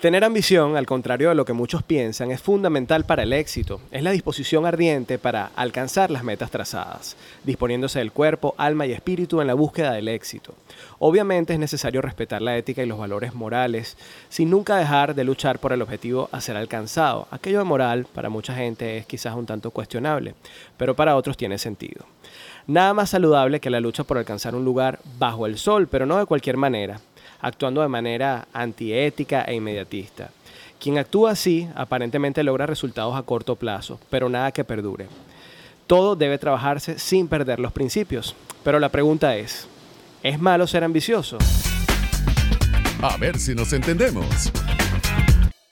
Tener 0.00 0.24
ambición, 0.24 0.76
al 0.76 0.84
contrario 0.84 1.30
de 1.30 1.34
lo 1.34 1.46
que 1.46 1.54
muchos 1.54 1.82
piensan, 1.82 2.30
es 2.30 2.42
fundamental 2.42 3.04
para 3.06 3.22
el 3.22 3.32
éxito. 3.32 3.80
Es 3.90 4.02
la 4.02 4.10
disposición 4.10 4.66
ardiente 4.66 5.18
para 5.18 5.46
alcanzar 5.56 6.10
las 6.10 6.22
metas 6.22 6.50
trazadas, 6.50 7.16
disponiéndose 7.44 8.00
del 8.00 8.12
cuerpo, 8.12 8.54
alma 8.58 8.84
y 8.84 8.92
espíritu 8.92 9.40
en 9.40 9.46
la 9.46 9.54
búsqueda 9.54 9.92
del 9.92 10.08
éxito. 10.08 10.52
Obviamente 10.98 11.54
es 11.54 11.58
necesario 11.58 12.02
respetar 12.02 12.42
la 12.42 12.58
ética 12.58 12.82
y 12.82 12.86
los 12.86 12.98
valores 12.98 13.34
morales, 13.34 13.96
sin 14.28 14.50
nunca 14.50 14.76
dejar 14.76 15.14
de 15.14 15.24
luchar 15.24 15.58
por 15.60 15.72
el 15.72 15.80
objetivo 15.80 16.28
a 16.30 16.42
ser 16.42 16.58
alcanzado. 16.58 17.26
Aquello 17.30 17.60
de 17.60 17.64
moral 17.64 18.06
para 18.12 18.28
mucha 18.28 18.54
gente 18.54 18.98
es 18.98 19.06
quizás 19.06 19.34
un 19.34 19.46
tanto 19.46 19.70
cuestionable, 19.70 20.34
pero 20.76 20.94
para 20.94 21.16
otros 21.16 21.38
tiene 21.38 21.56
sentido. 21.56 22.04
Nada 22.66 22.92
más 22.92 23.08
saludable 23.08 23.60
que 23.60 23.70
la 23.70 23.80
lucha 23.80 24.04
por 24.04 24.18
alcanzar 24.18 24.54
un 24.54 24.64
lugar 24.66 24.98
bajo 25.18 25.46
el 25.46 25.56
sol, 25.56 25.88
pero 25.88 26.04
no 26.04 26.18
de 26.18 26.26
cualquier 26.26 26.58
manera 26.58 27.00
actuando 27.40 27.82
de 27.82 27.88
manera 27.88 28.48
antiética 28.52 29.42
e 29.42 29.54
inmediatista. 29.54 30.30
Quien 30.78 30.98
actúa 30.98 31.32
así 31.32 31.68
aparentemente 31.74 32.42
logra 32.42 32.66
resultados 32.66 33.16
a 33.16 33.22
corto 33.22 33.56
plazo, 33.56 33.98
pero 34.10 34.28
nada 34.28 34.52
que 34.52 34.64
perdure. 34.64 35.06
Todo 35.86 36.16
debe 36.16 36.38
trabajarse 36.38 36.98
sin 36.98 37.28
perder 37.28 37.60
los 37.60 37.72
principios. 37.72 38.34
Pero 38.64 38.80
la 38.80 38.88
pregunta 38.88 39.36
es, 39.36 39.68
¿es 40.22 40.40
malo 40.40 40.66
ser 40.66 40.82
ambicioso? 40.84 41.38
A 43.00 43.16
ver 43.16 43.38
si 43.38 43.54
nos 43.54 43.72
entendemos. 43.72 44.52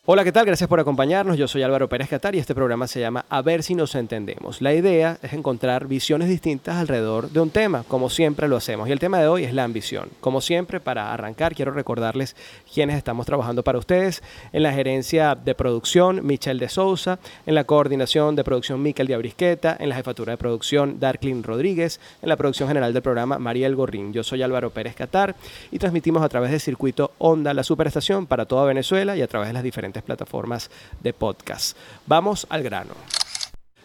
Hola, 0.07 0.23
¿qué 0.23 0.33
tal? 0.33 0.45
Gracias 0.45 0.69
por 0.69 0.79
acompañarnos. 0.79 1.39
Yo 1.39 1.49
soy 1.49 1.63
Álvaro 1.63 1.89
Pérez 1.89 2.11
Catar 2.11 2.35
y 2.35 2.39
este 2.39 2.55
programa 2.55 2.87
se 2.87 3.01
llama 3.01 3.25
A 3.31 3.41
ver 3.41 3.63
si 3.63 3.75
nos 3.75 3.95
entendemos. 3.95 4.61
La 4.61 4.75
idea 4.75 5.17
es 5.23 5.33
encontrar 5.33 5.87
visiones 5.87 6.29
distintas 6.29 6.77
alrededor 6.77 7.31
de 7.31 7.41
un 7.41 7.49
tema, 7.49 7.85
como 7.89 8.11
siempre 8.11 8.47
lo 8.47 8.57
hacemos. 8.59 8.87
Y 8.87 8.93
el 8.93 8.99
tema 8.99 9.19
de 9.19 9.29
hoy 9.29 9.45
es 9.45 9.55
la 9.55 9.65
ambición. 9.65 10.11
Como 10.21 10.43
siempre, 10.43 10.79
para 10.79 11.15
arrancar, 11.15 11.55
quiero 11.55 11.73
recordarles 11.73 12.37
quiénes 12.71 12.99
estamos 12.99 13.25
trabajando 13.25 13.65
para 13.65 13.79
ustedes. 13.79 14.23
En 14.53 14.63
la 14.63 14.75
gerencia 14.75 15.37
de 15.37 15.55
producción, 15.55 16.21
Michelle 16.23 16.61
de 16.61 16.69
Sousa. 16.69 17.19
En 17.47 17.55
la 17.55 17.65
coordinación 17.65 18.37
de 18.37 18.45
producción, 18.45 18.83
Miquel 18.83 19.07
de 19.07 19.15
Abrisqueta. 19.15 19.75
En 19.81 19.89
la 19.89 19.95
jefatura 19.95 20.33
de 20.33 20.37
producción, 20.37 21.01
Darklin 21.01 21.43
Rodríguez. 21.43 21.99
En 22.21 22.29
la 22.29 22.37
producción 22.37 22.69
general 22.69 22.93
del 22.93 23.03
programa, 23.03 23.39
Mariel 23.39 23.75
Gorrín. 23.75 24.13
Yo 24.13 24.23
soy 24.23 24.43
Álvaro 24.43 24.69
Pérez 24.69 24.95
Catar 24.97 25.35
y 25.71 25.79
transmitimos 25.79 26.23
a 26.23 26.29
través 26.29 26.51
del 26.51 26.61
circuito 26.61 27.13
Onda, 27.17 27.55
la 27.55 27.65
superestación 27.65 28.27
para 28.27 28.45
toda 28.45 28.67
Venezuela 28.67 29.17
y 29.17 29.23
a 29.23 29.29
través 29.29 29.49
de 29.49 29.55
las 29.55 29.63
diferentes 29.63 29.94
plataformas 30.03 30.71
de 31.01 31.13
podcast. 31.13 31.77
Vamos 32.07 32.47
al 32.51 32.63
grano. 32.63 32.95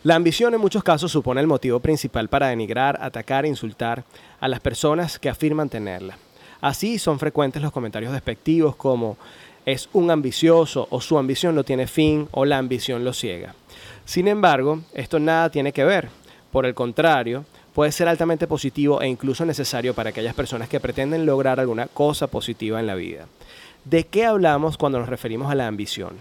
La 0.03 0.15
ambición 0.15 0.53
en 0.53 0.61
muchos 0.61 0.83
casos 0.83 1.11
supone 1.11 1.41
el 1.41 1.47
motivo 1.47 1.81
principal 1.81 2.29
para 2.29 2.47
denigrar, 2.47 2.97
atacar 3.01 3.45
e 3.45 3.49
insultar 3.49 4.05
a 4.39 4.47
las 4.47 4.61
personas 4.61 5.19
que 5.19 5.29
afirman 5.29 5.69
tenerla. 5.69 6.17
Así 6.61 6.99
son 6.99 7.19
frecuentes 7.19 7.61
los 7.61 7.71
comentarios 7.71 8.13
despectivos 8.13 8.75
como 8.75 9.17
es 9.65 9.89
un 9.93 10.09
ambicioso 10.09 10.87
o 10.89 11.01
su 11.01 11.17
ambición 11.17 11.53
no 11.53 11.63
tiene 11.63 11.85
fin 11.85 12.27
o 12.31 12.45
la 12.45 12.57
ambición 12.57 13.03
lo 13.03 13.13
ciega. 13.13 13.55
Sin 14.05 14.27
embargo, 14.27 14.81
esto 14.93 15.19
nada 15.19 15.49
tiene 15.49 15.73
que 15.73 15.83
ver. 15.83 16.09
Por 16.51 16.65
el 16.65 16.73
contrario, 16.73 17.45
puede 17.73 17.91
ser 17.91 18.07
altamente 18.07 18.47
positivo 18.47 19.01
e 19.01 19.07
incluso 19.07 19.45
necesario 19.45 19.93
para 19.93 20.09
aquellas 20.09 20.33
personas 20.33 20.69
que 20.69 20.79
pretenden 20.79 21.25
lograr 21.25 21.59
alguna 21.59 21.87
cosa 21.87 22.27
positiva 22.27 22.79
en 22.79 22.87
la 22.87 22.95
vida. 22.95 23.27
¿De 23.89 24.03
qué 24.03 24.23
hablamos 24.23 24.77
cuando 24.77 24.99
nos 24.99 25.09
referimos 25.09 25.51
a 25.51 25.55
la 25.55 25.65
ambición? 25.65 26.11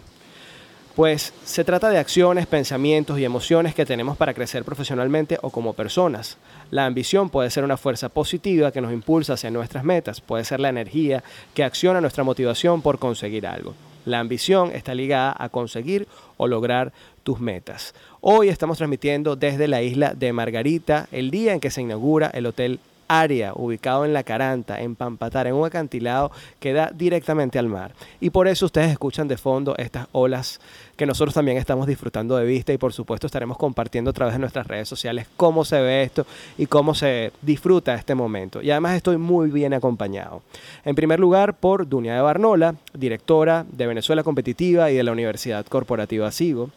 Pues 0.96 1.34
se 1.44 1.64
trata 1.64 1.90
de 1.90 1.98
acciones, 1.98 2.46
pensamientos 2.46 3.18
y 3.18 3.26
emociones 3.26 3.74
que 3.74 3.84
tenemos 3.84 4.16
para 4.16 4.32
crecer 4.32 4.64
profesionalmente 4.64 5.38
o 5.42 5.50
como 5.50 5.74
personas. 5.74 6.38
La 6.70 6.86
ambición 6.86 7.28
puede 7.28 7.50
ser 7.50 7.64
una 7.64 7.76
fuerza 7.76 8.08
positiva 8.08 8.72
que 8.72 8.80
nos 8.80 8.90
impulsa 8.90 9.34
hacia 9.34 9.50
nuestras 9.50 9.84
metas, 9.84 10.22
puede 10.22 10.44
ser 10.44 10.60
la 10.60 10.70
energía 10.70 11.22
que 11.52 11.62
acciona 11.62 12.00
nuestra 12.00 12.24
motivación 12.24 12.80
por 12.80 12.98
conseguir 12.98 13.46
algo. 13.46 13.74
La 14.06 14.20
ambición 14.20 14.72
está 14.72 14.94
ligada 14.94 15.36
a 15.38 15.50
conseguir 15.50 16.08
o 16.38 16.46
lograr 16.46 16.94
tus 17.22 17.38
metas. 17.38 17.94
Hoy 18.22 18.48
estamos 18.48 18.78
transmitiendo 18.78 19.36
desde 19.36 19.68
la 19.68 19.82
isla 19.82 20.14
de 20.14 20.32
Margarita, 20.32 21.06
el 21.12 21.30
día 21.30 21.52
en 21.52 21.60
que 21.60 21.70
se 21.70 21.82
inaugura 21.82 22.30
el 22.32 22.46
Hotel 22.46 22.80
área 23.08 23.52
ubicado 23.54 24.04
en 24.04 24.12
La 24.12 24.22
Caranta, 24.22 24.80
en 24.80 24.94
Pampatar, 24.94 25.46
en 25.46 25.54
un 25.54 25.66
acantilado 25.66 26.30
que 26.60 26.72
da 26.72 26.90
directamente 26.94 27.58
al 27.58 27.68
mar. 27.68 27.92
Y 28.20 28.30
por 28.30 28.46
eso 28.46 28.66
ustedes 28.66 28.90
escuchan 28.90 29.26
de 29.28 29.36
fondo 29.36 29.74
estas 29.78 30.06
olas 30.12 30.60
que 30.96 31.06
nosotros 31.06 31.34
también 31.34 31.56
estamos 31.56 31.86
disfrutando 31.86 32.36
de 32.36 32.44
vista 32.44 32.72
y 32.72 32.78
por 32.78 32.92
supuesto 32.92 33.26
estaremos 33.26 33.56
compartiendo 33.56 34.10
a 34.10 34.12
través 34.12 34.34
de 34.34 34.40
nuestras 34.40 34.66
redes 34.66 34.88
sociales 34.88 35.26
cómo 35.36 35.64
se 35.64 35.80
ve 35.80 36.02
esto 36.02 36.26
y 36.56 36.66
cómo 36.66 36.94
se 36.94 37.32
disfruta 37.40 37.94
este 37.94 38.14
momento. 38.14 38.60
Y 38.62 38.70
además 38.70 38.96
estoy 38.96 39.16
muy 39.16 39.50
bien 39.50 39.74
acompañado. 39.74 40.42
En 40.84 40.94
primer 40.94 41.20
lugar 41.20 41.54
por 41.54 41.88
Dunia 41.88 42.14
de 42.14 42.20
Barnola, 42.20 42.74
directora 42.92 43.64
de 43.70 43.86
Venezuela 43.86 44.22
Competitiva 44.22 44.90
y 44.90 44.96
de 44.96 45.04
la 45.04 45.12
Universidad 45.12 45.64
Corporativa 45.66 46.30
SIGO. 46.30 46.70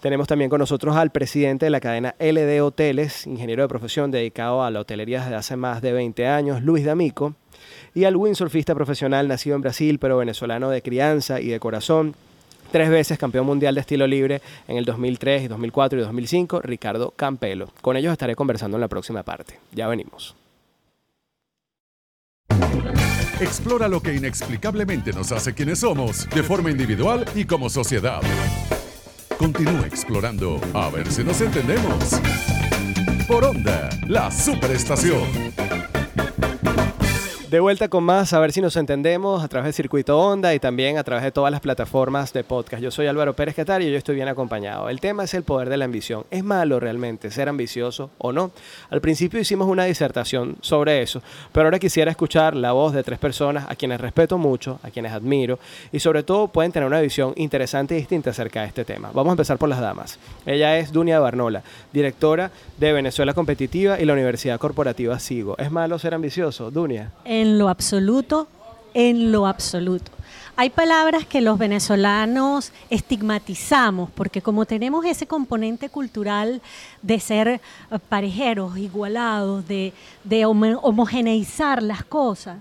Tenemos 0.00 0.28
también 0.28 0.48
con 0.48 0.60
nosotros 0.60 0.94
al 0.94 1.10
presidente 1.10 1.66
de 1.66 1.70
la 1.70 1.80
cadena 1.80 2.14
LD 2.20 2.62
Hoteles, 2.62 3.26
ingeniero 3.26 3.62
de 3.62 3.68
profesión 3.68 4.12
dedicado 4.12 4.62
a 4.62 4.70
la 4.70 4.80
hotelería 4.80 5.22
desde 5.22 5.34
hace 5.34 5.56
más 5.56 5.82
de 5.82 5.92
20 5.92 6.26
años, 6.28 6.62
Luis 6.62 6.84
D'Amico, 6.84 7.34
y 7.94 8.04
al 8.04 8.16
windsurfista 8.16 8.76
profesional 8.76 9.26
nacido 9.26 9.56
en 9.56 9.62
Brasil, 9.62 9.98
pero 9.98 10.16
venezolano 10.16 10.70
de 10.70 10.82
crianza 10.82 11.40
y 11.40 11.48
de 11.48 11.58
corazón, 11.58 12.14
tres 12.70 12.90
veces 12.90 13.18
campeón 13.18 13.46
mundial 13.46 13.74
de 13.74 13.80
estilo 13.80 14.06
libre 14.06 14.40
en 14.68 14.76
el 14.76 14.84
2003, 14.84 15.48
2004 15.48 15.98
y 15.98 16.02
2005, 16.02 16.60
Ricardo 16.60 17.10
Campelo. 17.16 17.72
Con 17.80 17.96
ellos 17.96 18.12
estaré 18.12 18.36
conversando 18.36 18.76
en 18.76 18.82
la 18.82 18.88
próxima 18.88 19.24
parte. 19.24 19.58
Ya 19.72 19.88
venimos. 19.88 20.36
Explora 23.40 23.88
lo 23.88 24.00
que 24.00 24.14
inexplicablemente 24.14 25.12
nos 25.12 25.32
hace 25.32 25.54
quienes 25.54 25.80
somos, 25.80 26.28
de 26.30 26.42
forma 26.44 26.70
individual 26.70 27.24
y 27.34 27.44
como 27.44 27.68
sociedad. 27.68 28.20
Continúa 29.38 29.86
explorando 29.86 30.60
a 30.74 30.90
ver 30.90 31.10
si 31.12 31.22
nos 31.22 31.40
entendemos. 31.40 32.20
Por 33.28 33.44
Onda, 33.44 33.88
la 34.08 34.32
superestación. 34.32 35.22
De 37.50 37.60
vuelta 37.60 37.88
con 37.88 38.04
más, 38.04 38.34
a 38.34 38.40
ver 38.40 38.52
si 38.52 38.60
nos 38.60 38.76
entendemos 38.76 39.42
a 39.42 39.48
través 39.48 39.68
del 39.68 39.72
circuito 39.72 40.18
Onda 40.18 40.54
y 40.54 40.58
también 40.58 40.98
a 40.98 41.02
través 41.02 41.24
de 41.24 41.32
todas 41.32 41.50
las 41.50 41.62
plataformas 41.62 42.34
de 42.34 42.44
podcast. 42.44 42.82
Yo 42.82 42.90
soy 42.90 43.06
Álvaro 43.06 43.32
Pérez 43.32 43.54
Catar 43.54 43.80
y 43.80 43.90
yo 43.90 43.96
estoy 43.96 44.16
bien 44.16 44.28
acompañado. 44.28 44.90
El 44.90 45.00
tema 45.00 45.24
es 45.24 45.32
el 45.32 45.44
poder 45.44 45.70
de 45.70 45.78
la 45.78 45.86
ambición. 45.86 46.26
¿Es 46.30 46.44
malo 46.44 46.78
realmente 46.78 47.30
ser 47.30 47.48
ambicioso 47.48 48.10
o 48.18 48.32
no? 48.32 48.50
Al 48.90 49.00
principio 49.00 49.40
hicimos 49.40 49.66
una 49.66 49.86
disertación 49.86 50.56
sobre 50.60 51.00
eso, 51.00 51.22
pero 51.50 51.68
ahora 51.68 51.78
quisiera 51.78 52.10
escuchar 52.10 52.54
la 52.54 52.72
voz 52.72 52.92
de 52.92 53.02
tres 53.02 53.18
personas 53.18 53.64
a 53.66 53.76
quienes 53.76 53.98
respeto 53.98 54.36
mucho, 54.36 54.78
a 54.82 54.90
quienes 54.90 55.12
admiro 55.12 55.58
y 55.90 56.00
sobre 56.00 56.24
todo 56.24 56.48
pueden 56.48 56.70
tener 56.70 56.86
una 56.86 57.00
visión 57.00 57.32
interesante 57.36 57.94
y 57.94 58.00
distinta 58.00 58.28
acerca 58.28 58.60
de 58.60 58.66
este 58.66 58.84
tema. 58.84 59.10
Vamos 59.14 59.30
a 59.30 59.32
empezar 59.32 59.56
por 59.56 59.70
las 59.70 59.80
damas. 59.80 60.18
Ella 60.44 60.76
es 60.76 60.92
Dunia 60.92 61.18
Barnola, 61.18 61.62
directora 61.94 62.50
de 62.76 62.92
Venezuela 62.92 63.32
Competitiva 63.32 63.98
y 63.98 64.04
la 64.04 64.12
Universidad 64.12 64.60
Corporativa 64.60 65.18
SIGO. 65.18 65.56
¿Es 65.56 65.70
malo 65.70 65.98
ser 65.98 66.12
ambicioso, 66.12 66.70
Dunia? 66.70 67.10
En 67.40 67.56
lo 67.56 67.68
absoluto, 67.68 68.48
en 68.94 69.30
lo 69.30 69.46
absoluto. 69.46 70.10
Hay 70.56 70.70
palabras 70.70 71.24
que 71.24 71.40
los 71.40 71.56
venezolanos 71.56 72.72
estigmatizamos 72.90 74.10
porque 74.10 74.42
como 74.42 74.66
tenemos 74.66 75.04
ese 75.04 75.28
componente 75.28 75.88
cultural 75.88 76.60
de 77.00 77.20
ser 77.20 77.46
eh, 77.46 77.60
parejeros, 78.08 78.76
igualados, 78.76 79.68
de, 79.68 79.92
homogeneizar 80.44 81.80
las 81.80 82.02
cosas, 82.02 82.56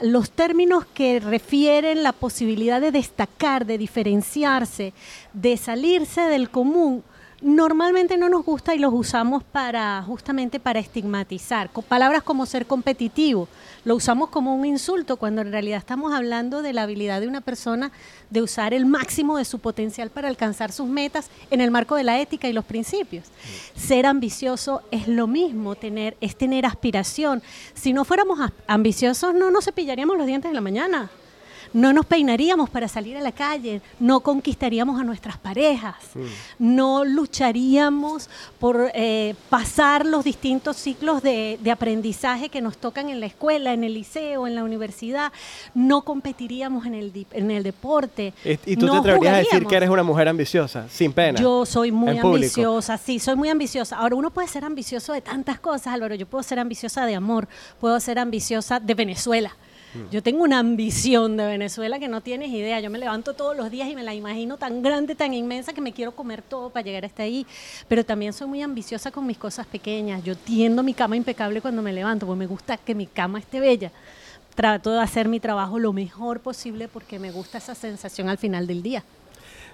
los 0.00 0.30
términos 0.30 0.86
que 0.94 1.20
refieren 1.20 2.02
la 2.02 2.12
posibilidad 2.12 2.80
de 2.80 2.92
destacar, 2.92 3.66
de 3.66 3.76
diferenciarse, 3.76 4.94
de 5.34 5.58
salirse 5.58 6.22
del 6.22 6.48
común, 6.48 7.04
normalmente 7.42 8.18
no 8.18 8.28
nos 8.28 8.44
gusta 8.44 8.74
y 8.74 8.78
los 8.78 8.92
usamos 8.92 9.42
para 9.42 10.02
justamente 10.02 10.60
para 10.60 10.78
estigmatizar. 10.78 11.70
Con 11.70 11.84
palabras 11.84 12.22
como 12.22 12.46
ser 12.46 12.66
competitivo, 12.66 13.48
lo 13.84 13.96
usamos 13.96 14.28
como 14.28 14.54
un 14.54 14.64
insulto 14.66 15.16
cuando 15.16 15.40
en 15.40 15.50
realidad 15.50 15.78
estamos 15.78 16.12
hablando 16.12 16.62
de 16.62 16.72
la 16.72 16.82
habilidad 16.82 17.20
de 17.20 17.28
una 17.28 17.40
persona 17.40 17.92
de 18.28 18.42
usar 18.42 18.74
el 18.74 18.84
máximo 18.84 19.38
de 19.38 19.44
su 19.44 19.58
potencial 19.58 20.10
para 20.10 20.28
alcanzar 20.28 20.70
sus 20.70 20.86
metas 20.86 21.30
en 21.50 21.60
el 21.60 21.70
marco 21.70 21.94
de 21.96 22.04
la 22.04 22.20
ética 22.20 22.48
y 22.48 22.52
los 22.52 22.64
principios. 22.64 23.24
Ser 23.74 24.06
ambicioso 24.06 24.82
es 24.90 25.08
lo 25.08 25.26
mismo, 25.26 25.74
tener 25.74 26.16
es 26.20 26.36
tener 26.36 26.66
aspiración. 26.66 27.42
Si 27.74 27.92
no 27.92 28.04
fuéramos 28.04 28.38
ambiciosos 28.66 29.34
no 29.34 29.50
nos 29.50 29.64
cepillaríamos 29.64 30.18
los 30.18 30.26
dientes 30.26 30.50
en 30.50 30.54
la 30.54 30.60
mañana 30.60 31.10
no 31.72 31.92
nos 31.92 32.06
peinaríamos 32.06 32.70
para 32.70 32.88
salir 32.88 33.16
a 33.16 33.20
la 33.20 33.32
calle, 33.32 33.80
no 33.98 34.20
conquistaríamos 34.20 35.00
a 35.00 35.04
nuestras 35.04 35.38
parejas, 35.38 35.96
no 36.58 37.04
lucharíamos 37.04 38.28
por 38.58 38.90
eh, 38.94 39.34
pasar 39.48 40.06
los 40.06 40.24
distintos 40.24 40.76
ciclos 40.76 41.22
de, 41.22 41.58
aprendizaje 41.70 42.48
que 42.48 42.60
nos 42.60 42.78
tocan 42.78 43.10
en 43.10 43.20
la 43.20 43.26
escuela, 43.26 43.72
en 43.72 43.84
el 43.84 43.94
liceo, 43.94 44.48
en 44.48 44.56
la 44.56 44.64
universidad, 44.64 45.32
no 45.74 46.02
competiríamos 46.02 46.84
en 46.84 46.94
el, 46.94 47.26
en 47.30 47.50
el 47.52 47.62
deporte. 47.62 48.34
¿Y, 48.44 48.76
tú 48.76 48.90
te 48.90 48.96
atreverías 48.96 49.34
a 49.34 49.38
decir 49.38 49.66
que 49.66 49.76
eres 49.76 49.88
una 49.88 50.02
mujer 50.02 50.28
ambiciosa, 50.28 50.88
sin 50.88 51.12
pena? 51.12 51.40
Yo 51.40 51.64
soy 51.64 51.92
muy 51.92 52.18
ambiciosa, 52.18 52.98
sí, 52.98 53.20
soy 53.20 53.36
muy 53.36 53.48
ambiciosa. 53.48 53.96
Ahora, 53.96 54.16
uno 54.16 54.30
puede 54.30 54.48
ser 54.48 54.64
ambicioso 54.64 55.12
de 55.12 55.20
tantas 55.20 55.60
cosas, 55.60 55.94
Álvaro. 55.94 56.16
Yo 56.16 56.26
puedo 56.26 56.42
ser 56.42 56.58
ambiciosa 56.58 57.06
de 57.06 57.14
amor, 57.14 57.46
puedo 57.80 57.98
ser 58.00 58.18
ambiciosa 58.18 58.80
de 58.80 58.94
Venezuela 58.94 59.54
Yo 60.10 60.22
tengo 60.22 60.44
una 60.44 60.58
ambición 60.58 61.36
de 61.36 61.46
Venezuela 61.46 61.98
que 61.98 62.08
no 62.08 62.20
tienes 62.20 62.50
idea. 62.50 62.80
Yo 62.80 62.90
me 62.90 62.98
levanto 62.98 63.34
todos 63.34 63.56
los 63.56 63.70
días 63.70 63.88
y 63.88 63.94
me 63.94 64.04
la 64.04 64.14
imagino 64.14 64.56
tan 64.56 64.82
grande, 64.82 65.14
tan 65.14 65.34
inmensa 65.34 65.72
que 65.72 65.80
me 65.80 65.92
quiero 65.92 66.12
comer 66.12 66.42
todo 66.42 66.70
para 66.70 66.84
llegar 66.84 67.04
hasta 67.04 67.24
ahí. 67.24 67.46
Pero 67.88 68.04
también 68.04 68.32
soy 68.32 68.46
muy 68.46 68.62
ambiciosa 68.62 69.10
con 69.10 69.26
mis 69.26 69.38
cosas 69.38 69.66
pequeñas. 69.66 70.22
Yo 70.22 70.36
tiendo 70.36 70.82
mi 70.82 70.94
cama 70.94 71.16
impecable 71.16 71.60
cuando 71.60 71.82
me 71.82 71.92
levanto, 71.92 72.26
porque 72.26 72.38
me 72.38 72.46
gusta 72.46 72.76
que 72.76 72.94
mi 72.94 73.06
cama 73.06 73.40
esté 73.40 73.58
bella. 73.58 73.90
Trato 74.54 74.92
de 74.92 75.00
hacer 75.00 75.28
mi 75.28 75.40
trabajo 75.40 75.78
lo 75.78 75.92
mejor 75.92 76.40
posible 76.40 76.88
porque 76.88 77.18
me 77.18 77.30
gusta 77.30 77.58
esa 77.58 77.74
sensación 77.74 78.28
al 78.28 78.38
final 78.38 78.66
del 78.66 78.82
día. 78.82 79.02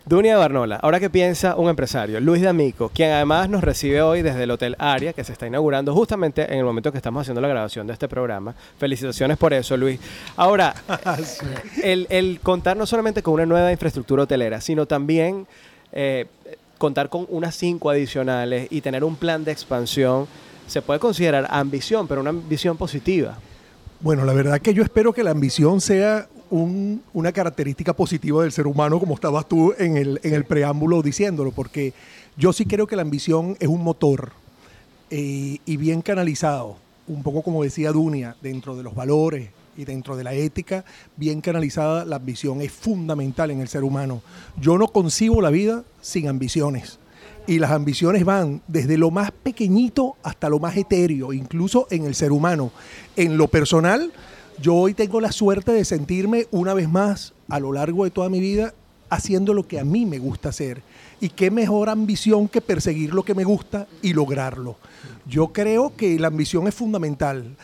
Dunia 0.08 0.36
Barnola, 0.36 0.76
ahora 0.76 1.00
que 1.00 1.10
piensa 1.10 1.56
un 1.56 1.68
empresario, 1.68 2.20
Luis 2.20 2.40
D'Amico, 2.40 2.92
quien 2.94 3.10
además 3.10 3.48
nos 3.48 3.64
recibe 3.64 4.02
hoy 4.02 4.22
desde 4.22 4.44
el 4.44 4.52
Hotel 4.52 4.76
Aria, 4.78 5.12
que 5.12 5.24
se 5.24 5.32
está 5.32 5.48
inaugurando 5.48 5.92
justamente 5.92 6.44
en 6.44 6.60
el 6.60 6.64
momento 6.64 6.92
que 6.92 6.98
estamos 6.98 7.22
haciendo 7.22 7.40
la 7.40 7.48
grabación 7.48 7.88
de 7.88 7.92
este 7.92 8.06
programa. 8.06 8.54
Felicitaciones 8.78 9.36
por 9.36 9.52
eso, 9.52 9.76
Luis. 9.76 9.98
Ahora, 10.36 10.76
el, 11.82 12.38
contar 12.40 12.76
no 12.76 12.86
solamente 12.86 13.20
con 13.20 13.34
una 13.34 13.46
nueva 13.46 13.72
infraestructura 13.72 14.22
hotelera, 14.22 14.60
sino 14.60 14.86
también 14.86 15.44
eh, 15.90 16.26
contar 16.78 17.08
con 17.08 17.26
unas 17.28 17.56
cinco 17.56 17.90
adicionales 17.90 18.68
y 18.70 18.82
tener 18.82 19.02
un 19.02 19.16
plan 19.16 19.42
de 19.42 19.50
expansión, 19.50 20.28
se 20.68 20.82
puede 20.82 21.00
considerar 21.00 21.48
ambición, 21.50 22.06
pero 22.06 22.20
una 22.20 22.30
ambición 22.30 22.76
positiva. 22.76 23.38
Bueno, 23.98 24.24
la 24.24 24.34
verdad 24.34 24.60
que 24.60 24.72
yo 24.72 24.84
espero 24.84 25.12
que 25.12 25.24
la 25.24 25.32
ambición 25.32 25.80
sea 25.80 26.28
una 26.50 27.32
característica 27.32 27.92
positiva 27.92 28.42
del 28.42 28.52
ser 28.52 28.66
humano, 28.66 28.98
como 29.00 29.14
estabas 29.14 29.48
tú 29.48 29.74
en 29.78 29.96
el, 29.96 30.20
en 30.22 30.34
el 30.34 30.44
preámbulo 30.44 31.02
diciéndolo, 31.02 31.52
porque 31.52 31.92
yo 32.36 32.52
sí 32.52 32.66
creo 32.66 32.86
que 32.86 32.96
la 32.96 33.02
ambición 33.02 33.56
es 33.60 33.68
un 33.68 33.82
motor 33.82 34.32
eh, 35.10 35.58
y 35.64 35.76
bien 35.76 36.02
canalizado, 36.02 36.76
un 37.06 37.22
poco 37.22 37.42
como 37.42 37.62
decía 37.62 37.92
Dunia, 37.92 38.36
dentro 38.42 38.76
de 38.76 38.82
los 38.82 38.94
valores 38.94 39.50
y 39.76 39.84
dentro 39.84 40.16
de 40.16 40.24
la 40.24 40.34
ética, 40.34 40.84
bien 41.16 41.40
canalizada, 41.40 42.04
la 42.04 42.16
ambición 42.16 42.60
es 42.60 42.72
fundamental 42.72 43.50
en 43.50 43.60
el 43.60 43.68
ser 43.68 43.84
humano. 43.84 44.22
Yo 44.60 44.78
no 44.78 44.88
concibo 44.88 45.40
la 45.40 45.50
vida 45.50 45.84
sin 46.00 46.28
ambiciones. 46.28 46.98
Y 47.46 47.60
las 47.60 47.70
ambiciones 47.70 48.24
van 48.24 48.60
desde 48.66 48.98
lo 48.98 49.12
más 49.12 49.30
pequeñito 49.30 50.16
hasta 50.24 50.48
lo 50.48 50.58
más 50.58 50.76
etéreo, 50.76 51.32
incluso 51.32 51.86
en 51.90 52.04
el 52.04 52.16
ser 52.16 52.32
humano. 52.32 52.72
En 53.14 53.38
lo 53.38 53.46
personal, 53.46 54.12
yo 54.60 54.74
hoy 54.74 54.94
tengo 54.94 55.20
la 55.20 55.32
suerte 55.32 55.72
de 55.72 55.84
sentirme 55.84 56.46
una 56.50 56.74
vez 56.74 56.88
más 56.88 57.34
a 57.48 57.60
lo 57.60 57.72
largo 57.72 58.04
de 58.04 58.10
toda 58.10 58.28
mi 58.28 58.40
vida 58.40 58.74
haciendo 59.08 59.54
lo 59.54 59.68
que 59.68 59.78
a 59.78 59.84
mí 59.84 60.06
me 60.06 60.18
gusta 60.18 60.48
hacer. 60.48 60.82
Y 61.20 61.30
qué 61.30 61.50
mejor 61.50 61.88
ambición 61.88 62.48
que 62.48 62.60
perseguir 62.60 63.14
lo 63.14 63.22
que 63.22 63.34
me 63.34 63.44
gusta 63.44 63.86
y 64.02 64.12
lograrlo. 64.12 64.76
Yo 65.26 65.48
creo 65.48 65.94
que 65.96 66.18
la 66.18 66.28
ambición 66.28 66.66
es 66.68 66.74
fundamental. 66.74 67.56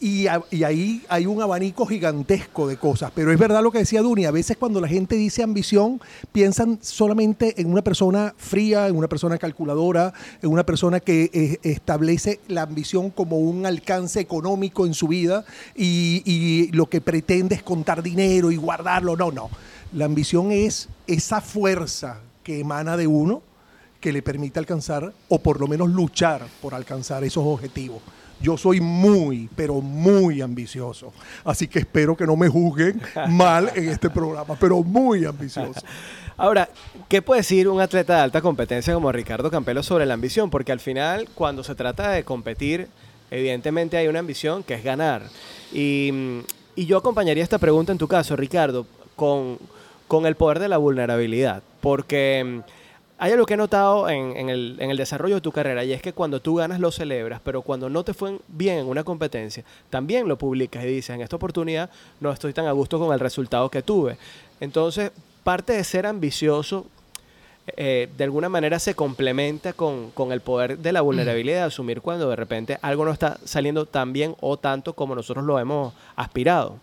Y, 0.00 0.28
ahí 0.28 1.02
hay 1.08 1.26
un 1.26 1.42
abanico 1.42 1.84
gigantesco 1.84 2.68
de 2.68 2.76
cosas. 2.76 3.10
Pero 3.14 3.32
es 3.32 3.38
verdad 3.38 3.62
lo 3.62 3.72
que 3.72 3.78
decía 3.78 4.02
Duni, 4.02 4.26
a 4.26 4.30
veces 4.30 4.56
cuando 4.56 4.80
la 4.80 4.88
gente 4.88 5.16
dice 5.16 5.42
ambición, 5.42 6.00
piensan 6.32 6.78
solamente 6.82 7.60
en 7.60 7.70
una 7.70 7.82
persona 7.82 8.34
fría, 8.36 8.86
en 8.86 8.96
una 8.96 9.08
persona 9.08 9.38
calculadora, 9.38 10.12
en 10.40 10.50
una 10.50 10.64
persona 10.64 11.00
que 11.00 11.30
eh, 11.32 11.58
establece 11.62 12.40
la 12.46 12.62
ambición 12.62 13.10
como 13.10 13.38
un 13.38 13.66
alcance 13.66 14.20
económico 14.20 14.86
en 14.86 14.94
su 14.94 15.08
vida 15.08 15.44
y, 15.74 16.22
y 16.24 16.70
lo 16.72 16.86
que 16.86 17.00
pretende 17.00 17.56
es 17.56 17.62
contar 17.62 18.02
dinero 18.02 18.52
y 18.52 18.56
guardarlo. 18.56 19.16
No, 19.16 19.32
no. 19.32 19.50
La 19.92 20.04
ambición 20.04 20.52
es 20.52 20.88
esa 21.06 21.40
fuerza 21.40 22.20
que 22.44 22.60
emana 22.60 22.96
de 22.96 23.06
uno 23.06 23.42
que 24.00 24.12
le 24.12 24.22
permite 24.22 24.58
alcanzar 24.58 25.12
o 25.28 25.38
por 25.40 25.60
lo 25.60 25.66
menos 25.66 25.90
luchar 25.90 26.46
por 26.62 26.74
alcanzar 26.74 27.24
esos 27.24 27.44
objetivos. 27.44 28.00
Yo 28.40 28.56
soy 28.56 28.80
muy, 28.80 29.48
pero 29.56 29.80
muy 29.80 30.40
ambicioso. 30.40 31.12
Así 31.44 31.66
que 31.66 31.80
espero 31.80 32.16
que 32.16 32.26
no 32.26 32.36
me 32.36 32.48
juzguen 32.48 33.00
mal 33.28 33.70
en 33.74 33.88
este 33.88 34.10
programa, 34.10 34.56
pero 34.58 34.82
muy 34.82 35.24
ambicioso. 35.24 35.80
Ahora, 36.36 36.68
¿qué 37.08 37.20
puede 37.20 37.40
decir 37.40 37.68
un 37.68 37.80
atleta 37.80 38.14
de 38.14 38.20
alta 38.20 38.40
competencia 38.40 38.94
como 38.94 39.10
Ricardo 39.10 39.50
Campelo 39.50 39.82
sobre 39.82 40.06
la 40.06 40.14
ambición? 40.14 40.50
Porque 40.50 40.70
al 40.70 40.78
final, 40.78 41.28
cuando 41.34 41.64
se 41.64 41.74
trata 41.74 42.10
de 42.10 42.22
competir, 42.22 42.88
evidentemente 43.32 43.96
hay 43.96 44.06
una 44.06 44.20
ambición 44.20 44.62
que 44.62 44.74
es 44.74 44.84
ganar. 44.84 45.22
Y, 45.72 46.12
yo 46.76 46.96
acompañaría 46.96 47.42
esta 47.42 47.58
pregunta 47.58 47.90
en 47.90 47.98
tu 47.98 48.06
caso, 48.06 48.36
Ricardo, 48.36 48.86
con, 49.16 49.58
con 50.06 50.26
el 50.26 50.36
poder 50.36 50.60
de 50.60 50.68
la 50.68 50.76
vulnerabilidad. 50.76 51.60
Porque 51.80 52.62
hay 53.18 53.32
algo 53.32 53.46
que 53.46 53.54
he 53.54 53.56
notado 53.56 54.08
en, 54.08 54.48
el, 54.48 54.96
desarrollo 54.96 55.36
de 55.36 55.40
tu 55.40 55.50
carrera 55.50 55.84
y 55.84 55.92
es 55.92 56.00
que 56.00 56.12
cuando 56.12 56.40
tú 56.40 56.54
ganas 56.54 56.78
lo 56.78 56.92
celebras, 56.92 57.40
pero 57.42 57.62
cuando 57.62 57.90
no 57.90 58.04
te 58.04 58.14
fue 58.14 58.38
bien 58.46 58.78
en 58.78 58.86
una 58.86 59.02
competencia, 59.02 59.64
también 59.90 60.28
lo 60.28 60.38
publicas 60.38 60.84
y 60.84 60.86
dices, 60.86 61.10
en 61.10 61.22
esta 61.22 61.34
oportunidad 61.34 61.90
no 62.20 62.30
estoy 62.30 62.52
tan 62.52 62.66
a 62.66 62.72
gusto 62.72 62.98
con 63.00 63.12
el 63.12 63.18
resultado 63.18 63.68
que 63.70 63.82
tuve. 63.82 64.16
Entonces, 64.60 65.10
parte 65.42 65.72
de 65.72 65.82
ser 65.82 66.06
ambicioso, 66.06 66.86
eh, 67.76 68.08
de 68.16 68.24
alguna 68.24 68.48
manera 68.48 68.78
se 68.78 68.94
complementa 68.94 69.72
con, 69.72 70.12
el 70.30 70.40
poder 70.40 70.78
de 70.78 70.92
la 70.92 71.00
vulnerabilidad 71.00 71.58
de 71.58 71.64
asumir 71.64 72.00
cuando 72.00 72.30
de 72.30 72.36
repente 72.36 72.78
algo 72.82 73.04
no 73.04 73.10
está 73.10 73.38
saliendo 73.44 73.84
tan 73.84 74.12
bien 74.12 74.36
o 74.40 74.56
tanto 74.58 74.92
como 74.92 75.16
nosotros 75.16 75.44
lo 75.44 75.58
hemos 75.58 75.92
aspirado. 76.14 76.76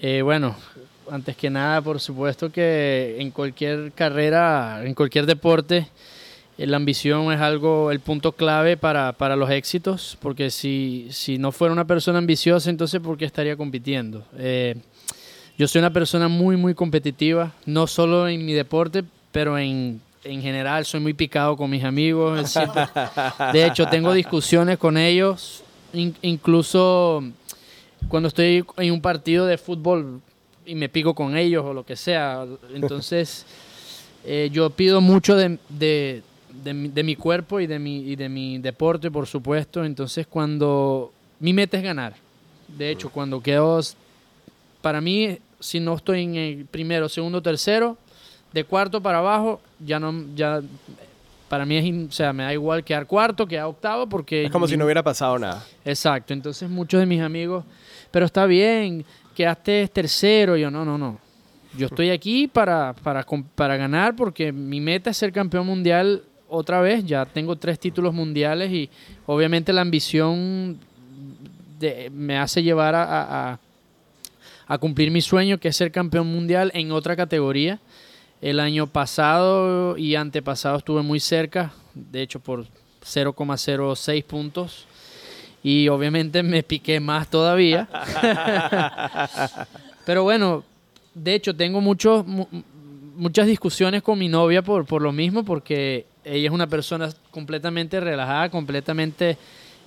Eh, 0.00 0.22
bueno, 0.22 0.56
antes 1.10 1.36
que 1.36 1.50
nada, 1.50 1.80
por 1.80 2.00
supuesto 2.00 2.50
que 2.50 3.16
en 3.18 3.30
cualquier 3.30 3.92
carrera, 3.92 4.82
en 4.84 4.94
cualquier 4.94 5.26
deporte, 5.26 5.88
eh, 6.58 6.66
la 6.66 6.76
ambición 6.76 7.32
es 7.32 7.40
algo, 7.40 7.90
el 7.90 8.00
punto 8.00 8.32
clave 8.32 8.76
para, 8.76 9.36
los 9.36 9.50
éxitos, 9.50 10.18
porque 10.20 10.50
si, 10.50 11.08
si, 11.10 11.38
no 11.38 11.52
fuera 11.52 11.72
una 11.72 11.86
persona 11.86 12.18
ambiciosa, 12.18 12.70
entonces 12.70 13.00
¿por 13.00 13.16
qué 13.16 13.24
estaría 13.24 13.56
compitiendo? 13.56 14.24
Eh, 14.36 14.76
yo 15.56 15.66
soy 15.68 15.80
una 15.80 15.92
persona 15.92 16.28
muy, 16.28 16.56
muy 16.56 16.74
competitiva, 16.74 17.52
no 17.66 17.86
solo 17.86 18.28
en 18.28 18.44
mi 18.44 18.52
deporte, 18.52 19.04
pero 19.32 19.58
en, 19.58 20.00
en 20.24 20.42
general 20.42 20.84
soy 20.84 21.00
muy 21.00 21.14
picado 21.14 21.56
con 21.56 21.70
mis 21.70 21.84
amigos. 21.84 22.54
de 23.52 23.66
hecho, 23.66 23.86
tengo 23.86 24.12
discusiones 24.12 24.78
con 24.78 24.96
ellos, 24.96 25.62
incluso 25.92 27.24
cuando 28.08 28.28
estoy 28.28 28.64
en 28.76 28.92
un 28.92 29.00
partido 29.00 29.46
de 29.46 29.58
fútbol 29.58 30.20
y 30.68 30.74
me 30.74 30.88
pico 30.88 31.14
con 31.14 31.36
ellos 31.36 31.64
o 31.64 31.72
lo 31.72 31.84
que 31.84 31.96
sea. 31.96 32.44
Entonces, 32.74 33.46
eh, 34.24 34.50
yo 34.52 34.68
pido 34.70 35.00
mucho 35.00 35.34
de, 35.34 35.58
de, 35.70 36.22
de, 36.62 37.02
mi, 37.02 37.16
cuerpo 37.16 37.58
y 37.58 37.66
de 37.66 37.78
mi, 37.78 38.00
y 38.00 38.16
de 38.16 38.28
mi 38.28 38.58
deporte, 38.58 39.10
por 39.10 39.26
supuesto. 39.26 39.84
Entonces, 39.84 40.26
cuando 40.26 41.10
mi 41.40 41.54
meta 41.54 41.78
es 41.78 41.82
ganar, 41.82 42.14
de 42.68 42.90
hecho, 42.90 43.10
cuando 43.10 43.40
quedo, 43.40 43.80
para 44.82 45.00
mí, 45.00 45.38
si 45.58 45.80
no 45.80 45.96
estoy 45.96 46.24
en 46.24 46.34
el 46.36 46.64
primero, 46.66 47.08
segundo, 47.08 47.40
tercero, 47.40 47.96
de 48.52 48.64
cuarto 48.64 49.00
para 49.00 49.18
abajo, 49.18 49.60
ya 49.80 49.98
no, 49.98 50.14
ya 50.36 50.60
para 51.48 51.64
mí 51.64 51.76
es, 51.78 52.08
o 52.10 52.12
sea, 52.12 52.34
me 52.34 52.42
da 52.42 52.52
igual 52.52 52.84
quedar 52.84 53.06
cuarto, 53.06 53.46
quedar 53.46 53.64
octavo, 53.64 54.06
porque... 54.06 54.44
Es 54.44 54.50
como 54.50 54.68
si 54.68 54.76
no 54.76 54.84
hubiera 54.84 55.02
pasado 55.02 55.38
nada. 55.38 55.64
Exacto, 55.84 56.34
entonces 56.34 56.68
muchos 56.68 57.00
de 57.00 57.06
mis 57.06 57.22
amigos, 57.22 57.64
pero 58.10 58.26
está 58.26 58.44
bien, 58.44 59.04
quedaste 59.38 59.86
tercero. 59.86 60.56
yo, 60.56 60.68
no, 60.68 60.84
no, 60.84 60.98
no. 60.98 61.16
Yo 61.76 61.86
estoy 61.86 62.10
aquí 62.10 62.48
para, 62.48 62.92
para, 62.92 63.24
para 63.54 63.76
ganar 63.76 64.16
porque 64.16 64.50
mi 64.50 64.80
meta 64.80 65.10
es 65.10 65.16
ser 65.16 65.32
campeón 65.32 65.64
mundial 65.64 66.24
otra 66.48 66.80
vez. 66.80 67.04
Ya 67.04 67.24
tengo 67.24 67.54
tres 67.54 67.78
títulos 67.78 68.12
mundiales 68.12 68.72
y 68.72 68.90
obviamente 69.26 69.72
la 69.72 69.82
ambición 69.82 70.80
me 72.10 72.36
hace 72.36 72.64
llevar 72.64 72.96
a, 72.96 73.60
a, 74.66 74.78
cumplir 74.78 75.12
mi 75.12 75.20
sueño, 75.20 75.58
que 75.58 75.68
es 75.68 75.76
ser 75.76 75.92
campeón 75.92 76.26
mundial 76.26 76.72
en 76.74 76.90
otra 76.90 77.14
categoría. 77.14 77.78
El 78.40 78.58
año 78.58 78.88
pasado 78.88 79.96
y 79.96 80.16
antepasado 80.16 80.78
estuve 80.78 81.02
muy 81.02 81.20
cerca, 81.20 81.72
de 81.94 82.22
hecho 82.22 82.40
por 82.40 82.66
0,06 83.04 84.24
puntos 84.24 84.87
y 85.68 85.86
obviamente 85.90 86.42
me 86.42 86.62
piqué 86.62 86.98
más 86.98 87.28
todavía. 87.28 87.86
Pero 90.06 90.22
bueno, 90.22 90.64
de 91.12 91.34
hecho 91.34 91.54
tengo 91.54 91.82
muchos, 91.82 92.24
muchas 93.16 93.46
discusiones 93.46 94.02
con 94.02 94.18
mi 94.18 94.28
novia 94.30 94.62
por, 94.62 94.86
por 94.86 95.02
lo 95.02 95.12
mismo, 95.12 95.44
porque 95.44 96.06
ella 96.24 96.48
es 96.48 96.54
una 96.54 96.66
persona 96.66 97.10
completamente 97.30 98.00
relajada, 98.00 98.48
completamente 98.48 99.36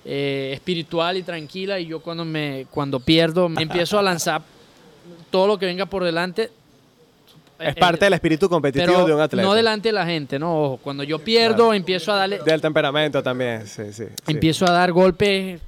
eh, 0.04 0.52
espiritual 0.54 1.16
y 1.16 1.24
tranquila 1.24 1.80
y 1.80 1.86
yo 1.86 1.98
cuando, 1.98 2.24
me, 2.24 2.68
cuando 2.70 3.00
pierdo 3.00 3.48
me 3.48 3.62
empiezo 3.62 3.98
a 3.98 4.02
lanzar 4.02 4.40
todo 5.32 5.48
lo 5.48 5.58
que 5.58 5.66
venga 5.66 5.86
por 5.86 6.04
delante. 6.04 6.48
Es 7.58 7.74
parte 7.74 8.04
del 8.04 8.14
espíritu 8.14 8.48
competitivo 8.48 9.04
de 9.04 9.14
un 9.14 9.20
atleta. 9.20 9.48
No 9.48 9.54
delante 9.54 9.88
de 9.88 9.94
la 9.94 10.06
gente, 10.06 10.38
no. 10.38 10.78
Cuando 10.80 11.02
yo 11.02 11.18
pierdo, 11.18 11.74
empiezo 11.74 12.12
a 12.12 12.16
darle. 12.18 12.38
Del 12.38 12.60
temperamento 12.60 13.20
también, 13.20 13.66
sí, 13.66 13.92
sí. 13.92 14.04
Empiezo 14.28 14.64
a 14.64 14.70
dar 14.70 14.92
golpes 14.92 15.60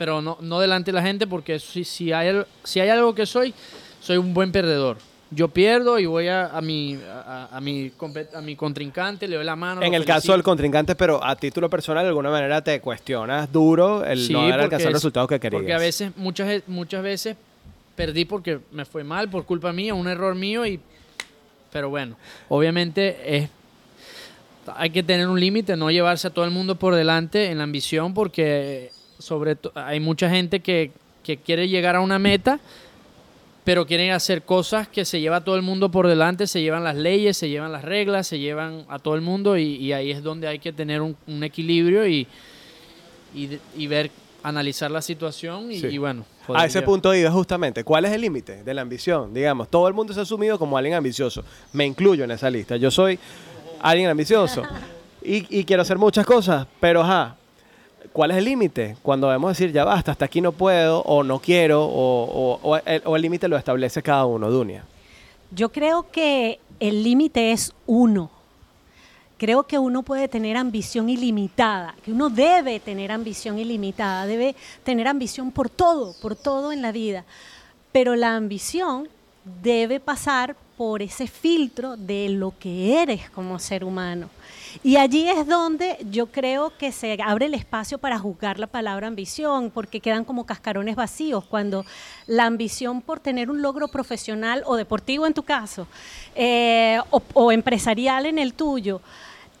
pero 0.00 0.22
no, 0.22 0.38
no 0.40 0.60
delante 0.60 0.92
de 0.92 0.94
la 0.94 1.02
gente 1.02 1.26
porque 1.26 1.58
si, 1.58 1.84
si, 1.84 2.10
hay, 2.10 2.42
si 2.64 2.80
hay 2.80 2.88
algo 2.88 3.14
que 3.14 3.26
soy, 3.26 3.52
soy 4.00 4.16
un 4.16 4.32
buen 4.32 4.50
perdedor. 4.50 4.96
Yo 5.30 5.48
pierdo 5.48 5.98
y 5.98 6.06
voy 6.06 6.26
a, 6.26 6.46
a, 6.46 6.62
mi, 6.62 6.98
a, 7.04 7.60
mi, 7.60 7.92
a 8.34 8.40
mi 8.40 8.56
contrincante, 8.56 9.28
le 9.28 9.36
doy 9.36 9.44
la 9.44 9.56
mano. 9.56 9.82
En 9.82 9.92
el 9.92 10.06
caso 10.06 10.32
del 10.32 10.42
contrincante, 10.42 10.94
pero 10.94 11.22
a 11.22 11.36
título 11.36 11.68
personal, 11.68 12.02
de 12.04 12.08
alguna 12.08 12.30
manera 12.30 12.64
te 12.64 12.80
cuestionas 12.80 13.52
duro 13.52 14.02
el 14.02 14.32
no 14.32 14.40
haber 14.40 14.60
alcanzado 14.60 14.88
el 14.88 14.94
resultado 14.94 15.26
que 15.26 15.38
querías. 15.38 15.60
Porque 15.60 15.74
a 15.74 15.78
veces, 15.78 16.16
muchas, 16.16 16.62
muchas 16.66 17.02
veces, 17.02 17.36
perdí 17.94 18.24
porque 18.24 18.58
me 18.72 18.86
fue 18.86 19.04
mal, 19.04 19.28
por 19.28 19.44
culpa 19.44 19.70
mía, 19.70 19.92
un 19.92 20.08
error 20.08 20.34
mío 20.34 20.64
y... 20.64 20.80
Pero 21.70 21.90
bueno, 21.90 22.16
obviamente 22.48 23.36
es 23.36 23.50
hay 24.76 24.90
que 24.90 25.02
tener 25.02 25.28
un 25.28 25.38
límite, 25.38 25.76
no 25.76 25.90
llevarse 25.90 26.28
a 26.28 26.30
todo 26.30 26.46
el 26.46 26.50
mundo 26.52 26.76
por 26.76 26.94
delante 26.94 27.50
en 27.50 27.58
la 27.58 27.64
ambición, 27.64 28.14
porque 28.14 28.92
sobre 29.20 29.56
hay 29.74 30.00
mucha 30.00 30.28
gente 30.28 30.60
que, 30.60 30.90
que, 31.22 31.36
quiere 31.36 31.68
llegar 31.68 31.96
a 31.96 32.00
una 32.00 32.18
meta, 32.18 32.60
pero 33.64 33.86
quieren 33.86 34.10
hacer 34.12 34.42
cosas 34.42 34.88
que 34.88 35.04
se 35.04 35.20
lleva 35.20 35.36
a 35.36 35.44
todo 35.44 35.56
el 35.56 35.62
mundo 35.62 35.90
por 35.90 36.06
delante, 36.06 36.46
se 36.46 36.60
llevan 36.62 36.84
las 36.84 36.96
leyes, 36.96 37.36
se 37.36 37.48
llevan 37.48 37.72
las 37.72 37.84
reglas, 37.84 38.26
se 38.26 38.38
llevan 38.38 38.84
a 38.88 38.98
todo 38.98 39.14
el 39.14 39.20
mundo 39.20 39.56
y, 39.56 39.92
ahí 39.92 40.10
es 40.10 40.22
donde 40.22 40.48
hay 40.48 40.58
que 40.58 40.72
tener 40.72 41.00
un, 41.02 41.44
equilibrio 41.44 42.06
y, 42.06 42.26
y, 43.34 43.86
ver, 43.86 44.10
analizar 44.42 44.90
la 44.90 45.02
situación 45.02 45.70
y, 45.70 45.98
bueno. 45.98 46.24
A 46.48 46.64
ese 46.66 46.82
punto 46.82 47.14
iba 47.14 47.30
justamente. 47.30 47.84
¿Cuál 47.84 48.06
es 48.06 48.12
el 48.12 48.22
límite 48.22 48.64
de 48.64 48.74
la 48.74 48.82
ambición? 48.82 49.32
Digamos, 49.32 49.68
todo 49.68 49.86
el 49.86 49.94
mundo 49.94 50.12
se 50.12 50.20
ha 50.20 50.24
asumido 50.24 50.58
como 50.58 50.76
alguien 50.76 50.94
ambicioso. 50.94 51.44
Me 51.72 51.86
incluyo 51.86 52.24
en 52.24 52.32
esa 52.32 52.50
lista. 52.50 52.76
Yo 52.76 52.90
soy 52.90 53.18
alguien 53.80 54.08
ambicioso. 54.08 54.62
Y, 55.22 55.64
quiero 55.64 55.82
hacer 55.82 55.98
muchas 55.98 56.24
cosas, 56.24 56.66
pero 56.80 57.02
ajá, 57.02 57.36
¿cuál 58.12 58.30
es 58.30 58.38
el 58.38 58.44
límite? 58.44 58.96
Cuando 59.02 59.28
debemos 59.28 59.56
decir, 59.56 59.72
ya 59.72 59.84
basta, 59.84 60.12
hasta 60.12 60.24
aquí 60.24 60.40
no 60.40 60.52
puedo, 60.52 61.00
o 61.02 61.22
no 61.22 61.38
quiero, 61.40 61.84
o, 61.84 62.76
el 62.76 63.22
límite 63.22 63.48
lo 63.48 63.56
establece 63.56 64.02
cada 64.02 64.26
uno, 64.26 64.50
Dunia. 64.50 64.84
Yo 65.50 65.70
creo 65.70 66.10
que 66.10 66.60
el 66.78 67.02
límite 67.02 67.52
es 67.52 67.72
uno. 67.86 68.30
Creo 69.36 69.62
que 69.62 69.78
uno 69.78 70.02
puede 70.02 70.28
tener 70.28 70.56
ambición 70.56 71.08
ilimitada, 71.08 71.94
que 72.04 72.12
uno 72.12 72.28
debe 72.28 72.78
tener 72.78 73.10
ambición 73.10 73.58
ilimitada, 73.58 74.26
debe 74.26 74.54
tener 74.84 75.08
ambición 75.08 75.50
por 75.50 75.70
todo, 75.70 76.14
por 76.20 76.36
todo 76.36 76.72
en 76.72 76.82
la 76.82 76.92
vida. 76.92 77.24
Pero 77.90 78.16
la 78.16 78.36
ambición 78.36 79.08
debe 79.62 79.98
pasar 79.98 80.56
por 80.76 81.02
ese 81.02 81.26
filtro 81.26 81.96
de 81.96 82.28
lo 82.28 82.52
que 82.58 83.00
eres 83.02 83.30
como 83.30 83.58
ser 83.58 83.82
humano. 83.82 84.28
Y 84.82 84.96
allí 84.96 85.28
es 85.28 85.46
donde 85.46 85.98
yo 86.10 86.26
creo 86.26 86.72
que 86.76 86.92
se 86.92 87.18
abre 87.22 87.46
el 87.46 87.54
espacio 87.54 87.98
para 87.98 88.18
juzgar 88.18 88.58
la 88.58 88.66
palabra 88.66 89.06
ambición, 89.06 89.70
porque 89.70 90.00
quedan 90.00 90.24
como 90.24 90.46
cascarones 90.46 90.96
vacíos. 90.96 91.44
Cuando 91.44 91.84
la 92.26 92.46
ambición 92.46 93.02
por 93.02 93.20
tener 93.20 93.50
un 93.50 93.62
logro 93.62 93.88
profesional 93.88 94.62
o 94.66 94.76
deportivo 94.76 95.26
en 95.26 95.34
tu 95.34 95.42
caso, 95.42 95.86
eh, 96.34 96.98
o 97.10 97.52
empresarial 97.52 98.26
en 98.26 98.38
el 98.38 98.54
tuyo, 98.54 99.00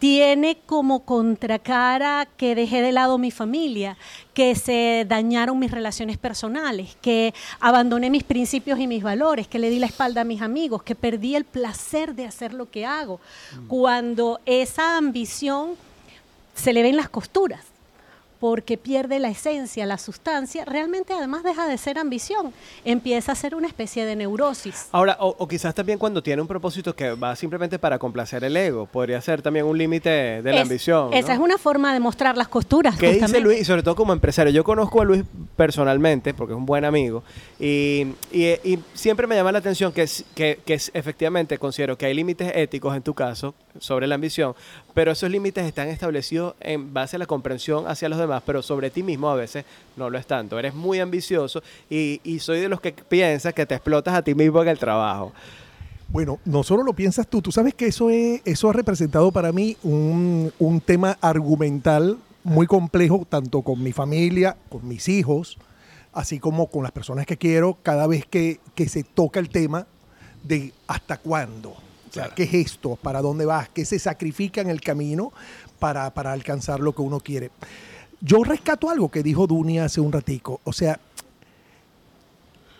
tiene 0.00 0.56
como 0.64 1.04
contracara 1.04 2.26
que 2.38 2.54
dejé 2.54 2.80
de 2.80 2.90
lado 2.90 3.18
mi 3.18 3.30
familia, 3.30 3.98
que 4.32 4.54
se 4.54 5.04
dañaron 5.06 5.58
mis 5.58 5.70
relaciones 5.70 6.16
personales, 6.16 6.96
que 7.02 7.34
abandoné 7.60 8.08
mis 8.08 8.24
principios 8.24 8.80
y 8.80 8.86
mis 8.86 9.02
valores, 9.02 9.46
que 9.46 9.58
le 9.58 9.68
di 9.68 9.78
la 9.78 9.86
espalda 9.86 10.22
a 10.22 10.24
mis 10.24 10.40
amigos, 10.40 10.82
que 10.82 10.94
perdí 10.94 11.36
el 11.36 11.44
placer 11.44 12.14
de 12.14 12.24
hacer 12.24 12.54
lo 12.54 12.70
que 12.70 12.86
hago. 12.86 13.20
Mm. 13.54 13.66
Cuando 13.68 14.40
esa 14.46 14.96
ambición 14.96 15.72
se 16.54 16.72
le 16.72 16.82
ven 16.82 16.96
las 16.96 17.10
costuras 17.10 17.69
porque 18.40 18.78
pierde 18.78 19.18
la 19.18 19.28
esencia, 19.28 19.84
la 19.84 19.98
sustancia, 19.98 20.64
realmente 20.64 21.12
además 21.12 21.44
deja 21.44 21.68
de 21.68 21.76
ser 21.76 21.98
ambición, 21.98 22.54
empieza 22.86 23.32
a 23.32 23.34
ser 23.34 23.54
una 23.54 23.66
especie 23.66 24.06
de 24.06 24.16
neurosis. 24.16 24.88
Ahora, 24.92 25.18
o, 25.20 25.46
quizás 25.46 25.74
también 25.74 25.98
cuando 25.98 26.22
tiene 26.22 26.40
un 26.40 26.48
propósito 26.48 26.96
que 26.96 27.12
va 27.12 27.36
simplemente 27.36 27.78
para 27.78 27.98
complacer 27.98 28.42
el 28.42 28.56
ego, 28.56 28.86
podría 28.86 29.20
ser 29.20 29.42
también 29.42 29.66
un 29.66 29.76
límite 29.76 30.40
de 30.42 30.52
la 30.52 30.62
ambición. 30.62 31.12
Esa 31.12 31.34
es 31.34 31.38
una 31.38 31.58
forma 31.58 31.92
de 31.92 32.00
mostrar 32.00 32.36
las 32.38 32.48
costuras. 32.48 32.96
¿Qué 32.96 33.12
dice 33.12 33.40
Luis? 33.40 33.60
Y 33.60 33.64
sobre 33.64 33.82
todo 33.82 33.94
como 33.94 34.14
empresario. 34.14 34.50
Yo 34.52 34.64
conozco 34.64 35.02
a 35.02 35.04
Luis 35.04 35.22
personalmente, 35.54 36.32
porque 36.32 36.54
es 36.54 36.58
un 36.58 36.66
buen 36.66 36.86
amigo, 36.86 37.22
y, 37.58 38.06
siempre 38.94 39.26
me 39.26 39.36
llama 39.36 39.52
la 39.52 39.58
atención 39.58 39.92
que, 39.92 40.08
que, 40.34 40.60
que 40.64 40.74
efectivamente 40.94 41.58
considero 41.58 41.98
que 41.98 42.06
hay 42.06 42.14
límites 42.14 42.50
éticos 42.54 42.96
en 42.96 43.02
tu 43.02 43.12
caso 43.12 43.54
sobre 43.78 44.06
la 44.06 44.14
ambición, 44.14 44.54
pero 44.94 45.12
esos 45.12 45.30
límites 45.30 45.64
están 45.64 45.88
establecidos 45.88 46.54
en 46.60 46.92
base 46.92 47.16
a 47.16 47.18
la 47.18 47.26
comprensión 47.26 47.86
hacia 47.86 48.08
los 48.08 48.18
demás, 48.18 48.42
pero 48.44 48.62
sobre 48.62 48.90
ti 48.90 49.02
mismo 49.02 49.28
a 49.28 49.34
veces 49.34 49.64
no 49.96 50.10
lo 50.10 50.18
es 50.18 50.26
tanto. 50.26 50.58
Eres 50.58 50.74
muy 50.74 51.00
ambicioso 51.00 51.62
y, 51.88 52.20
soy 52.40 52.60
de 52.60 52.68
los 52.68 52.80
que 52.80 52.92
piensas 52.92 53.54
que 53.54 53.66
te 53.66 53.74
explotas 53.74 54.14
a 54.14 54.22
ti 54.22 54.34
mismo 54.34 54.62
en 54.62 54.68
el 54.68 54.78
trabajo. 54.78 55.32
Bueno, 56.08 56.40
no 56.44 56.62
solo 56.62 56.82
lo 56.82 56.92
piensas 56.92 57.28
tú, 57.28 57.40
tú 57.40 57.52
sabes 57.52 57.74
que 57.74 57.86
eso, 57.86 58.10
es, 58.10 58.40
eso 58.44 58.68
ha 58.68 58.72
representado 58.72 59.30
para 59.30 59.52
mí 59.52 59.76
un, 59.84 60.52
un 60.58 60.80
tema 60.80 61.16
argumental 61.20 62.18
muy 62.42 62.66
complejo, 62.66 63.26
tanto 63.28 63.62
con 63.62 63.82
mi 63.82 63.92
familia, 63.92 64.56
con 64.68 64.88
mis 64.88 65.08
hijos, 65.08 65.56
así 66.12 66.40
como 66.40 66.66
con 66.68 66.82
las 66.82 66.90
personas 66.90 67.26
que 67.26 67.36
quiero, 67.36 67.78
cada 67.82 68.08
vez 68.08 68.26
que, 68.26 68.58
que 68.74 68.88
se 68.88 69.04
toca 69.04 69.38
el 69.38 69.50
tema 69.50 69.86
de 70.42 70.72
hasta 70.88 71.18
cuándo. 71.18 71.76
¿Qué 72.34 72.42
es 72.44 72.54
esto? 72.54 72.96
¿Para 72.96 73.22
dónde 73.22 73.44
vas? 73.44 73.68
¿Qué 73.68 73.84
se 73.84 73.98
sacrifica 73.98 74.60
en 74.60 74.70
el 74.70 74.80
camino 74.80 75.32
para, 75.78 76.06
alcanzar 76.06 76.80
lo 76.80 76.94
que 76.94 77.02
uno 77.02 77.20
quiere? 77.20 77.50
Yo 78.20 78.44
rescato 78.44 78.90
algo 78.90 79.10
que 79.10 79.22
dijo 79.22 79.46
Dunia 79.46 79.84
hace 79.84 80.00
un 80.00 80.12
ratico. 80.12 80.60
O 80.64 80.72
sea, 80.72 81.00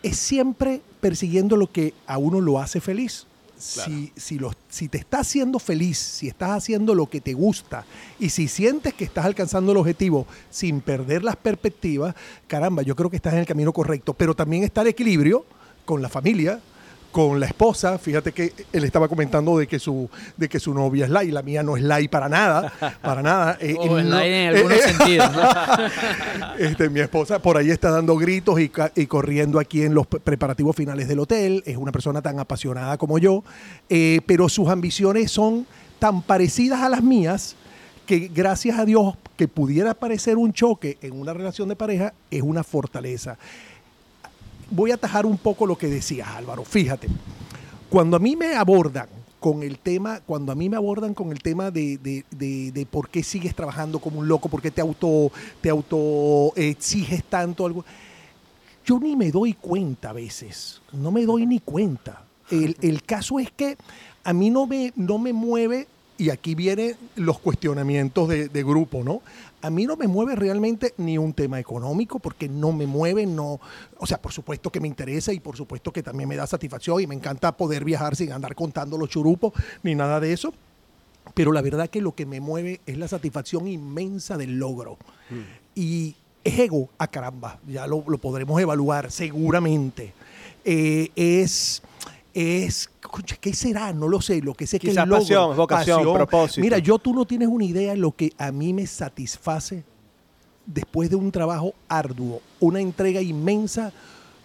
es 0.02 0.16
siempre 0.16 0.82
persiguiendo 1.00 1.56
lo 1.56 1.70
que 1.70 1.94
a 2.06 2.18
uno 2.18 2.40
lo 2.40 2.58
hace 2.58 2.80
feliz. 2.80 3.26
Si, 3.56 4.10
si, 4.16 4.40
si, 4.70 4.88
te 4.88 4.96
estás 4.96 5.20
haciendo 5.20 5.58
feliz, 5.58 5.98
si 5.98 6.28
estás 6.28 6.50
haciendo 6.52 6.94
lo 6.94 7.10
que 7.10 7.20
te 7.20 7.34
gusta 7.34 7.84
y 8.18 8.30
si 8.30 8.48
sientes 8.48 8.94
que 8.94 9.04
estás 9.04 9.26
alcanzando 9.26 9.72
el 9.72 9.78
objetivo 9.78 10.26
sin 10.48 10.80
perder 10.80 11.22
las 11.22 11.36
perspectivas, 11.36 12.14
caramba, 12.46 12.80
yo 12.80 12.96
creo 12.96 13.10
que 13.10 13.16
estás 13.16 13.34
en 13.34 13.40
el 13.40 13.46
camino 13.46 13.74
correcto. 13.74 14.14
Pero 14.14 14.34
también 14.34 14.62
está 14.62 14.80
el 14.80 14.88
equilibrio 14.88 15.44
con 15.84 16.00
la 16.00 16.08
familia, 16.08 16.58
con 17.10 17.40
la 17.40 17.46
esposa. 17.46 17.98
Fíjate 17.98 18.32
que 18.32 18.52
él 18.72 18.84
estaba 18.84 19.08
comentando 19.08 19.58
de 19.58 19.66
que 19.66 19.78
su, 19.78 20.08
de 20.36 20.48
que 20.48 20.60
su 20.60 20.72
novia 20.74 21.04
es 21.04 21.10
Lai, 21.10 21.30
la 21.30 21.42
mía 21.42 21.62
no 21.62 21.76
es 21.76 21.82
Lai 21.82 22.08
para 22.08 22.28
nada, 22.28 22.72
para 23.02 23.22
nada. 23.22 23.58
Eh, 23.60 23.76
o 23.78 23.98
es 23.98 24.06
Lai 24.06 24.32
en 24.32 24.56
algunos 24.56 24.78
sentidos. 24.80 25.30
este, 26.58 26.88
mi 26.88 27.00
esposa 27.00 27.40
por 27.40 27.56
ahí 27.56 27.70
está 27.70 27.90
dando 27.90 28.16
gritos 28.16 28.58
y, 28.60 28.70
corriendo 29.06 29.58
aquí 29.58 29.82
en 29.82 29.94
los 29.94 30.06
preparativos 30.06 30.74
finales 30.74 31.08
del 31.08 31.18
hotel. 31.18 31.62
Es 31.66 31.76
una 31.76 31.92
persona 31.92 32.22
tan 32.22 32.38
apasionada 32.38 32.96
como 32.96 33.18
yo, 33.18 33.44
eh, 33.88 34.20
pero 34.26 34.48
sus 34.48 34.68
ambiciones 34.68 35.30
son 35.30 35.66
tan 35.98 36.22
parecidas 36.22 36.80
a 36.80 36.88
las 36.88 37.02
mías 37.02 37.56
que 38.06 38.30
gracias 38.32 38.78
a 38.78 38.84
Dios 38.84 39.14
que 39.36 39.46
pudiera 39.46 39.94
parecer 39.94 40.36
un 40.36 40.52
choque 40.52 40.98
en 41.02 41.18
una 41.18 41.32
relación 41.32 41.68
de 41.68 41.76
pareja 41.76 42.14
es 42.30 42.42
una 42.42 42.64
fortaleza 42.64 43.38
voy 44.70 44.90
a 44.92 44.94
atajar 44.94 45.26
un 45.26 45.36
poco 45.36 45.66
lo 45.66 45.76
que 45.76 45.88
decías, 45.88 46.28
Álvaro. 46.28 46.64
Fíjate, 46.64 47.08
cuando 47.88 48.16
a 48.16 48.20
mí 48.20 48.36
me 48.36 48.54
abordan 48.54 49.08
con 49.40 49.62
el 49.62 49.78
tema, 49.78 50.20
cuando 50.20 50.52
a 50.52 50.54
mí 50.54 50.68
me 50.68 50.76
abordan 50.76 51.14
con 51.14 51.32
el 51.32 51.40
tema 51.40 51.70
de, 51.70 51.98
de, 51.98 52.86
por 52.90 53.08
qué 53.08 53.22
sigues 53.22 53.54
trabajando 53.54 53.98
como 53.98 54.20
un 54.20 54.28
loco, 54.28 54.48
por 54.48 54.60
qué 54.60 54.70
te 54.70 54.80
auto, 54.80 55.32
te 55.60 55.70
auto 55.70 56.52
exiges 56.56 57.24
tanto 57.24 57.66
algo, 57.66 57.84
yo 58.84 59.00
ni 59.00 59.16
me 59.16 59.30
doy 59.30 59.54
cuenta 59.54 60.10
a 60.10 60.12
veces, 60.12 60.82
no 60.92 61.10
me 61.10 61.24
doy 61.24 61.46
ni 61.46 61.60
cuenta. 61.60 62.24
El, 62.50 62.76
el 62.82 63.02
caso 63.02 63.38
es 63.38 63.50
que 63.50 63.76
a 64.24 64.32
mí 64.32 64.50
no 64.50 64.66
me, 64.66 64.92
no 64.96 65.18
me 65.18 65.32
mueve 65.32 65.86
y 66.20 66.28
aquí 66.28 66.54
vienen 66.54 66.96
los 67.16 67.38
cuestionamientos 67.38 68.28
de, 68.28 68.62
grupo, 68.62 69.02
¿no? 69.02 69.22
A 69.62 69.70
mí 69.70 69.86
no 69.86 69.96
me 69.96 70.06
mueve 70.06 70.36
realmente 70.36 70.92
ni 70.98 71.16
un 71.16 71.32
tema 71.32 71.58
económico, 71.58 72.18
porque 72.18 72.46
no 72.46 72.72
me 72.72 72.86
mueve, 72.86 73.24
no. 73.24 73.58
O 73.96 74.06
sea, 74.06 74.20
por 74.20 74.30
supuesto 74.30 74.70
que 74.70 74.80
me 74.80 74.86
interesa 74.86 75.32
y 75.32 75.40
por 75.40 75.56
supuesto 75.56 75.90
que 75.90 76.02
también 76.02 76.28
me 76.28 76.36
da 76.36 76.46
satisfacción 76.46 77.00
y 77.00 77.06
me 77.06 77.14
encanta 77.14 77.56
poder 77.56 77.84
viajar 77.84 78.16
sin 78.16 78.32
andar 78.32 78.54
contando 78.54 78.98
los 78.98 79.08
churupos 79.08 79.54
ni 79.82 79.94
nada 79.94 80.20
de 80.20 80.34
eso. 80.34 80.52
Pero 81.32 81.52
la 81.52 81.62
verdad 81.62 81.88
que 81.88 82.02
lo 82.02 82.14
que 82.14 82.26
me 82.26 82.38
mueve 82.38 82.82
es 82.84 82.98
la 82.98 83.08
satisfacción 83.08 83.66
inmensa 83.66 84.36
del 84.36 84.58
logro. 84.58 84.98
Mm. 85.30 85.40
Y 85.74 86.16
es 86.44 86.58
ego, 86.58 86.90
a 86.98 87.06
caramba, 87.06 87.60
ya 87.66 87.86
lo, 87.86 88.02
podremos 88.02 88.60
evaluar 88.60 89.10
seguramente. 89.10 90.12
Eh, 90.66 91.12
es 91.16 91.80
es, 92.34 92.90
¿qué 93.40 93.52
será? 93.54 93.92
No 93.92 94.08
lo 94.08 94.20
sé, 94.20 94.40
lo 94.40 94.54
que 94.54 94.66
sé 94.66 94.78
que 94.78 94.90
es 94.90 94.96
pasión, 94.96 95.56
vocación, 95.56 96.12
propósito. 96.14 96.60
Mira, 96.60 96.78
yo 96.78 96.98
tú 96.98 97.14
no 97.14 97.24
tienes 97.24 97.48
una 97.48 97.64
idea 97.64 97.92
de 97.92 97.98
lo 97.98 98.12
que 98.12 98.32
a 98.38 98.52
mí 98.52 98.72
me 98.72 98.86
satisface 98.86 99.84
después 100.66 101.10
de 101.10 101.16
un 101.16 101.32
trabajo 101.32 101.74
arduo, 101.88 102.40
una 102.60 102.80
entrega 102.80 103.20
inmensa, 103.20 103.92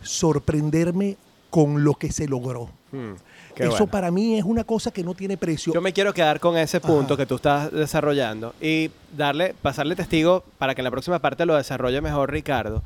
sorprenderme 0.01 1.17
con 1.49 1.83
lo 1.83 1.93
que 1.93 2.11
se 2.11 2.27
logró. 2.27 2.69
Hmm, 2.91 3.13
Eso 3.55 3.87
para 3.87 4.11
mí 4.11 4.37
es 4.37 4.43
una 4.43 4.63
cosa 4.63 4.91
que 4.91 5.03
no 5.03 5.13
tiene 5.13 5.37
precio. 5.37 5.73
Yo 5.73 5.81
me 5.81 5.93
quiero 5.93 6.13
quedar 6.13 6.39
con 6.39 6.57
ese 6.57 6.81
punto 6.81 7.15
que 7.15 7.25
tú 7.25 7.35
estás 7.35 7.71
desarrollando 7.71 8.53
y 8.61 8.91
darle, 9.15 9.53
pasarle 9.61 9.95
testigo 9.95 10.43
para 10.57 10.75
que 10.75 10.81
en 10.81 10.85
la 10.85 10.91
próxima 10.91 11.19
parte 11.19 11.45
lo 11.45 11.55
desarrolle 11.55 12.01
mejor 12.01 12.31
Ricardo. 12.31 12.83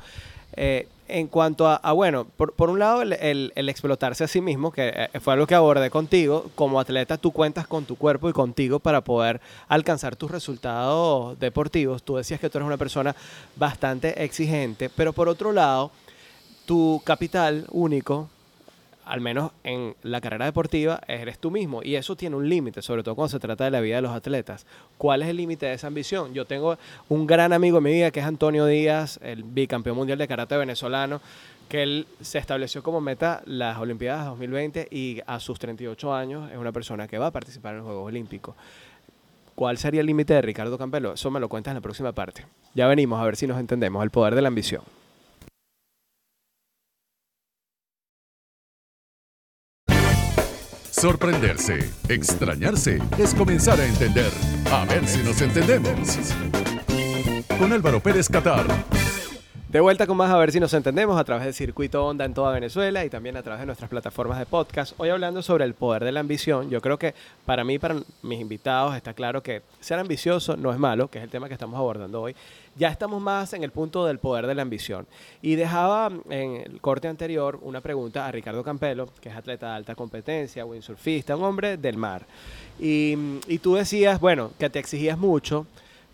Eh, 0.54 0.88
en 1.12 1.26
cuanto 1.26 1.68
a, 1.68 1.92
bueno, 1.92 2.26
por, 2.36 2.70
un 2.70 2.78
lado 2.78 3.02
el, 3.02 3.52
explotarse 3.54 4.24
a 4.24 4.28
sí 4.28 4.40
mismo, 4.40 4.72
que 4.72 4.92
eh, 5.12 5.20
fue 5.20 5.34
algo 5.34 5.46
que 5.46 5.54
abordé 5.54 5.90
contigo, 5.90 6.50
como 6.54 6.80
atleta 6.80 7.18
tú 7.18 7.32
cuentas 7.32 7.66
con 7.66 7.84
tu 7.84 7.96
cuerpo 7.96 8.28
y 8.28 8.32
contigo 8.32 8.78
para 8.78 9.02
poder 9.02 9.40
alcanzar 9.68 10.16
tus 10.16 10.30
resultados 10.30 11.38
deportivos. 11.38 12.02
Tú 12.02 12.16
decías 12.16 12.40
que 12.40 12.48
tú 12.48 12.58
eres 12.58 12.66
una 12.66 12.76
persona 12.76 13.14
bastante 13.56 14.24
exigente, 14.24 14.90
pero 14.90 15.12
por 15.12 15.28
otro 15.28 15.52
lado, 15.52 15.90
tu 16.66 17.00
capital 17.04 17.66
único, 17.70 18.28
al 19.10 19.20
menos 19.20 19.50
en 19.64 19.96
la 20.02 20.20
carrera 20.20 20.44
deportiva, 20.44 21.00
eres 21.08 21.40
tú 21.40 21.50
mismo. 21.50 21.82
Y 21.82 21.96
eso 21.96 22.14
tiene 22.14 22.36
un 22.36 22.48
límite, 22.48 22.80
sobre 22.80 23.02
todo 23.02 23.16
cuando 23.16 23.30
se 23.30 23.40
trata 23.40 23.64
de 23.64 23.72
la 23.72 23.80
vida 23.80 23.96
de 23.96 24.02
los 24.02 24.12
atletas. 24.12 24.66
¿Cuál 24.98 25.22
es 25.22 25.28
el 25.28 25.36
límite 25.36 25.66
de 25.66 25.74
esa 25.74 25.88
ambición? 25.88 26.32
Yo 26.32 26.44
tengo 26.44 26.78
un 27.08 27.26
gran 27.26 27.52
amigo 27.52 27.78
en 27.78 27.84
mi 27.84 27.90
vida 27.90 28.12
que 28.12 28.20
es 28.20 28.26
Antonio 28.26 28.66
Díaz, 28.66 29.18
el 29.20 29.42
bicampeón 29.42 29.96
mundial 29.96 30.16
de 30.16 30.28
karate 30.28 30.56
venezolano, 30.56 31.20
que 31.68 31.82
él 31.82 32.06
se 32.20 32.38
estableció 32.38 32.84
como 32.84 33.00
meta 33.00 33.42
las 33.46 33.78
Olimpiadas 33.78 34.26
2020 34.26 34.86
y 34.92 35.20
a 35.26 35.40
sus 35.40 35.58
38 35.58 36.14
años 36.14 36.48
es 36.52 36.56
una 36.56 36.70
persona 36.70 37.08
que 37.08 37.18
va 37.18 37.26
a 37.26 37.32
participar 37.32 37.72
en 37.72 37.78
los 37.78 37.86
Juegos 37.86 38.06
Olímpicos. 38.06 38.54
¿Cuál 39.56 39.76
sería 39.76 40.02
el 40.02 40.06
límite 40.06 40.34
de 40.34 40.42
Ricardo 40.42 40.78
Campelo? 40.78 41.14
Eso 41.14 41.32
me 41.32 41.40
lo 41.40 41.48
cuentas 41.48 41.72
en 41.72 41.76
la 41.76 41.80
próxima 41.80 42.12
parte. 42.12 42.46
Ya 42.74 42.86
venimos 42.86 43.20
a 43.20 43.24
ver 43.24 43.34
si 43.34 43.48
nos 43.48 43.58
entendemos. 43.58 44.04
El 44.04 44.10
poder 44.10 44.36
de 44.36 44.42
la 44.42 44.48
ambición. 44.48 44.82
Sorprenderse, 51.00 51.78
extrañarse, 52.10 52.98
es 53.16 53.34
comenzar 53.34 53.80
a 53.80 53.86
entender. 53.86 54.30
A 54.70 54.84
ver 54.84 55.06
si 55.06 55.22
nos 55.22 55.40
entendemos. 55.40 55.98
Con 57.58 57.72
Álvaro 57.72 58.00
Pérez 58.00 58.28
Catar. 58.28 58.66
De 59.70 59.80
vuelta 59.80 60.06
con 60.06 60.18
más 60.18 60.30
a 60.30 60.36
ver 60.36 60.52
si 60.52 60.60
nos 60.60 60.74
entendemos 60.74 61.18
a 61.18 61.24
través 61.24 61.46
de 61.46 61.54
Circuito 61.54 62.04
Onda 62.04 62.26
en 62.26 62.34
toda 62.34 62.52
Venezuela 62.52 63.02
y 63.02 63.08
también 63.08 63.38
a 63.38 63.42
través 63.42 63.60
de 63.60 63.66
nuestras 63.66 63.88
plataformas 63.88 64.38
de 64.38 64.44
podcast. 64.44 64.92
Hoy 64.98 65.08
hablando 65.08 65.40
sobre 65.40 65.64
el 65.64 65.72
poder 65.72 66.04
de 66.04 66.12
la 66.12 66.20
ambición. 66.20 66.68
Yo 66.68 66.82
creo 66.82 66.98
que 66.98 67.14
para 67.46 67.64
mí, 67.64 67.78
para 67.78 67.96
mis 68.20 68.38
invitados, 68.38 68.94
está 68.94 69.14
claro 69.14 69.42
que 69.42 69.62
ser 69.80 69.98
ambicioso 69.98 70.54
no 70.54 70.70
es 70.70 70.78
malo, 70.78 71.08
que 71.08 71.16
es 71.16 71.24
el 71.24 71.30
tema 71.30 71.48
que 71.48 71.54
estamos 71.54 71.78
abordando 71.78 72.20
hoy. 72.20 72.36
Ya 72.76 72.88
estamos 72.88 73.20
más 73.20 73.52
en 73.52 73.64
el 73.64 73.70
punto 73.70 74.06
del 74.06 74.18
poder 74.18 74.46
de 74.46 74.54
la 74.54 74.62
ambición. 74.62 75.06
Y 75.42 75.56
dejaba 75.56 76.10
en 76.30 76.56
el 76.56 76.80
corte 76.80 77.08
anterior 77.08 77.58
una 77.62 77.80
pregunta 77.80 78.26
a 78.26 78.32
Ricardo 78.32 78.62
Campelo, 78.62 79.08
que 79.20 79.28
es 79.28 79.36
atleta 79.36 79.70
de 79.70 79.76
alta 79.76 79.94
competencia, 79.94 80.64
windsurfista, 80.64 81.36
un 81.36 81.44
hombre 81.44 81.76
del 81.76 81.96
mar. 81.96 82.26
Y, 82.78 83.16
y 83.46 83.58
tú 83.58 83.74
decías, 83.74 84.20
bueno, 84.20 84.52
que 84.58 84.70
te 84.70 84.78
exigías 84.78 85.18
mucho 85.18 85.66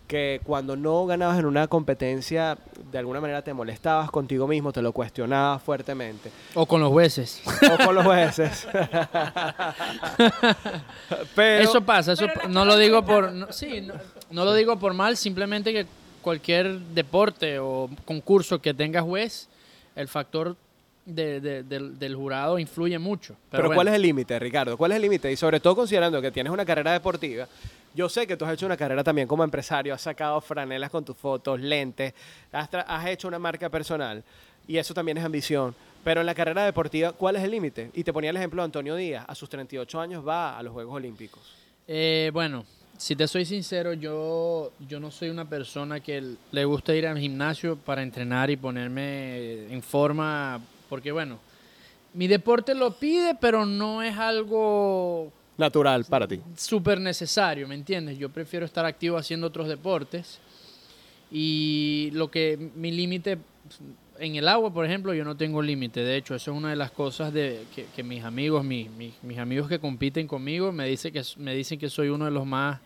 que 0.07 0.41
cuando 0.43 0.75
no 0.75 1.05
ganabas 1.05 1.37
en 1.37 1.45
una 1.45 1.67
competencia, 1.67 2.57
de 2.91 2.97
alguna 2.97 3.21
manera 3.21 3.43
te 3.43 3.53
molestabas 3.53 4.09
contigo 4.09 4.47
mismo, 4.47 4.71
te 4.71 4.81
lo 4.81 4.93
cuestionabas 4.93 5.61
fuertemente. 5.61 6.31
O 6.55 6.65
con 6.65 6.81
los 6.81 6.89
jueces. 6.89 7.41
O 7.45 7.77
con 7.85 7.93
los 7.93 8.05
jueces. 8.05 8.67
Pero, 11.35 11.63
eso 11.63 11.81
pasa, 11.81 12.13
eso 12.13 12.27
no 12.49 12.63
lo 12.65 12.77
digo 12.77 13.03
por 13.05 13.33
no, 13.33 13.51
sí, 13.51 13.81
no, 13.81 13.95
no 14.31 14.45
lo 14.45 14.53
digo 14.53 14.79
por 14.79 14.93
mal, 14.93 15.17
simplemente 15.17 15.73
que 15.73 15.85
cualquier 16.21 16.79
deporte 16.79 17.59
o 17.59 17.89
concurso 18.05 18.59
que 18.61 18.73
tenga 18.73 19.01
juez, 19.01 19.47
el 19.95 20.07
factor 20.07 20.55
de- 21.05 21.39
de- 21.39 21.63
del, 21.63 21.97
del 21.97 22.15
jurado 22.15 22.59
influye 22.59 22.99
mucho. 22.99 23.35
Pero, 23.49 23.63
bueno. 23.63 23.75
¿cuál 23.75 23.87
es 23.89 23.93
el 23.95 24.01
límite, 24.01 24.37
Ricardo? 24.39 24.77
¿Cuál 24.77 24.91
es 24.91 24.95
el 24.97 25.01
límite? 25.03 25.31
Y 25.31 25.35
sobre 25.37 25.59
todo 25.59 25.75
considerando 25.75 26.21
que 26.21 26.31
tienes 26.31 26.51
una 26.51 26.65
carrera 26.65 26.91
deportiva, 26.91 27.47
yo 27.95 28.09
sé 28.09 28.27
que 28.27 28.35
tú 28.37 28.45
has 28.45 28.53
hecho 28.53 28.65
una 28.65 28.77
carrera 28.77 29.03
también 29.03 29.27
como 29.27 29.43
empresario, 29.43 29.93
has 29.93 30.01
sacado 30.01 30.39
franelas 30.41 30.89
con 30.91 31.03
tus 31.05 31.15
fotos, 31.17 31.59
lentes, 31.59 32.13
has, 32.51 32.69
has 32.73 33.07
hecho 33.07 33.27
una 33.27 33.39
marca 33.39 33.69
personal 33.69 34.23
y 34.67 34.77
eso 34.77 34.93
también 34.93 35.17
es 35.17 35.23
ambición. 35.23 35.73
Pero 36.03 36.19
en 36.21 36.25
la 36.27 36.35
carrera 36.35 36.63
deportiva, 36.65 37.11
¿cuál 37.13 37.35
es 37.37 37.43
el 37.43 37.51
límite? 37.51 37.89
Y 37.93 38.03
te 38.03 38.13
ponía 38.13 38.29
el 38.29 38.37
ejemplo 38.37 38.61
de 38.61 38.65
Antonio 38.65 38.95
Díaz, 38.95 39.25
a 39.27 39.33
sus 39.33 39.49
38 39.49 39.99
años 39.99 40.25
va 40.27 40.57
a 40.57 40.63
los 40.63 40.73
Juegos 40.73 40.95
Olímpicos. 40.95 41.41
Eh, 41.87 42.29
bueno, 42.33 42.65
si 42.97 43.15
te 43.15 43.27
soy 43.27 43.45
sincero, 43.45 43.93
yo, 43.93 44.73
yo 44.87 44.99
no 44.99 45.11
soy 45.11 45.29
una 45.29 45.47
persona 45.47 45.99
que 45.99 46.35
le 46.51 46.65
gusta 46.65 46.95
ir 46.95 47.07
al 47.07 47.17
gimnasio 47.17 47.77
para 47.77 48.01
entrenar 48.01 48.49
y 48.49 48.57
ponerme 48.57 49.71
en 49.71 49.81
forma, 49.83 50.59
porque 50.89 51.11
bueno, 51.11 51.39
mi 52.13 52.27
deporte 52.27 52.73
lo 52.73 52.97
pide, 52.97 53.35
pero 53.35 53.65
no 53.65 54.01
es 54.01 54.17
algo 54.17 55.31
Natural 55.57 56.05
para 56.05 56.27
ti. 56.27 56.39
súper 56.55 56.99
necesario, 56.99 57.67
¿me 57.67 57.75
entiendes? 57.75 58.17
Yo 58.17 58.29
prefiero 58.29 58.65
estar 58.65 58.85
activo 58.85 59.17
haciendo 59.17 59.47
otros 59.47 59.67
deportes 59.67 60.39
y 61.31 62.09
lo 62.13 62.31
que 62.31 62.71
mi 62.75 62.91
límite 62.91 63.37
en 64.19 64.35
el 64.35 64.47
agua, 64.47 64.71
por 64.73 64.85
ejemplo, 64.85 65.13
yo 65.13 65.23
no 65.23 65.35
tengo 65.35 65.61
límite. 65.61 66.01
De 66.03 66.15
hecho, 66.17 66.35
eso 66.35 66.51
es 66.51 66.57
una 66.57 66.69
de 66.69 66.75
las 66.75 66.91
cosas 66.91 67.31
de 67.33 67.63
que, 67.75 67.85
que 67.95 68.03
mis 68.03 68.23
amigos, 68.23 68.63
mis, 68.63 68.89
mis, 68.91 69.13
mis 69.23 69.37
amigos 69.37 69.67
que 69.69 69.79
compiten 69.79 70.27
conmigo, 70.27 70.71
me 70.71 70.85
dicen 70.87 71.13
que 71.13 71.21
me 71.37 71.53
dicen 71.55 71.77
que 71.79 71.89
soy 71.89 72.09
uno 72.09 72.25
de 72.25 72.31
los 72.31 72.45
más 72.45 72.79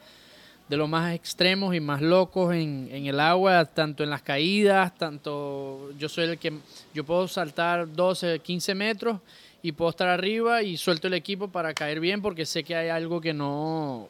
de 0.69 0.77
los 0.77 0.87
más 0.87 1.13
extremos 1.13 1.75
y 1.75 1.81
más 1.81 2.01
locos 2.01 2.53
en, 2.55 2.87
en 2.93 3.05
el 3.05 3.19
agua, 3.19 3.65
tanto 3.65 4.03
en 4.05 4.09
las 4.09 4.21
caídas, 4.21 4.97
tanto 4.97 5.91
yo 5.99 6.07
soy 6.07 6.25
el 6.29 6.37
que 6.37 6.53
yo 6.93 7.03
puedo 7.03 7.27
saltar 7.27 7.91
12, 7.91 8.39
15 8.39 8.73
metros 8.75 9.19
y 9.61 9.73
puedo 9.73 9.89
estar 9.91 10.07
arriba 10.07 10.63
y 10.63 10.77
suelto 10.77 11.07
el 11.07 11.13
equipo 11.13 11.49
para 11.49 11.73
caer 11.73 11.99
bien 11.99 12.21
porque 12.21 12.45
sé 12.45 12.63
que 12.63 12.73
hay 12.75 12.87
algo 12.87 13.19
que 13.19 13.33
no 13.33 14.07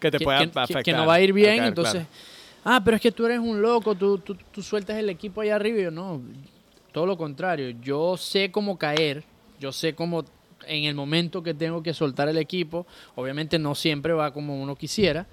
Que 0.00 0.10
te 0.10 0.16
que, 0.18 0.24
pueda 0.24 0.38
que- 0.38 0.58
afectar. 0.58 0.82
que 0.84 0.92
no 0.94 1.04
va 1.04 1.14
a 1.14 1.20
ir 1.20 1.34
bien, 1.34 1.64
entonces, 1.64 2.06
claro. 2.06 2.33
Ah, 2.64 2.82
pero 2.84 2.96
es 2.96 3.02
que 3.02 3.12
tú 3.12 3.26
eres 3.26 3.38
un 3.38 3.62
loco, 3.62 3.94
tú, 3.94 4.18
tú, 4.18 4.36
tú 4.50 4.62
sueltas 4.62 4.96
el 4.96 5.08
equipo 5.08 5.40
allá 5.40 5.56
arriba. 5.56 5.78
Y 5.78 5.82
yo, 5.84 5.90
no, 5.90 6.20
todo 6.92 7.06
lo 7.06 7.16
contrario, 7.16 7.70
yo 7.82 8.16
sé 8.16 8.50
cómo 8.50 8.78
caer, 8.78 9.24
yo 9.60 9.72
sé 9.72 9.94
cómo 9.94 10.24
en 10.66 10.84
el 10.84 10.94
momento 10.94 11.42
que 11.42 11.54
tengo 11.54 11.82
que 11.82 11.92
soltar 11.92 12.28
el 12.28 12.38
equipo, 12.38 12.86
obviamente 13.16 13.58
no 13.58 13.74
siempre 13.74 14.12
va 14.12 14.32
como 14.32 14.60
uno 14.60 14.76
quisiera, 14.76 15.26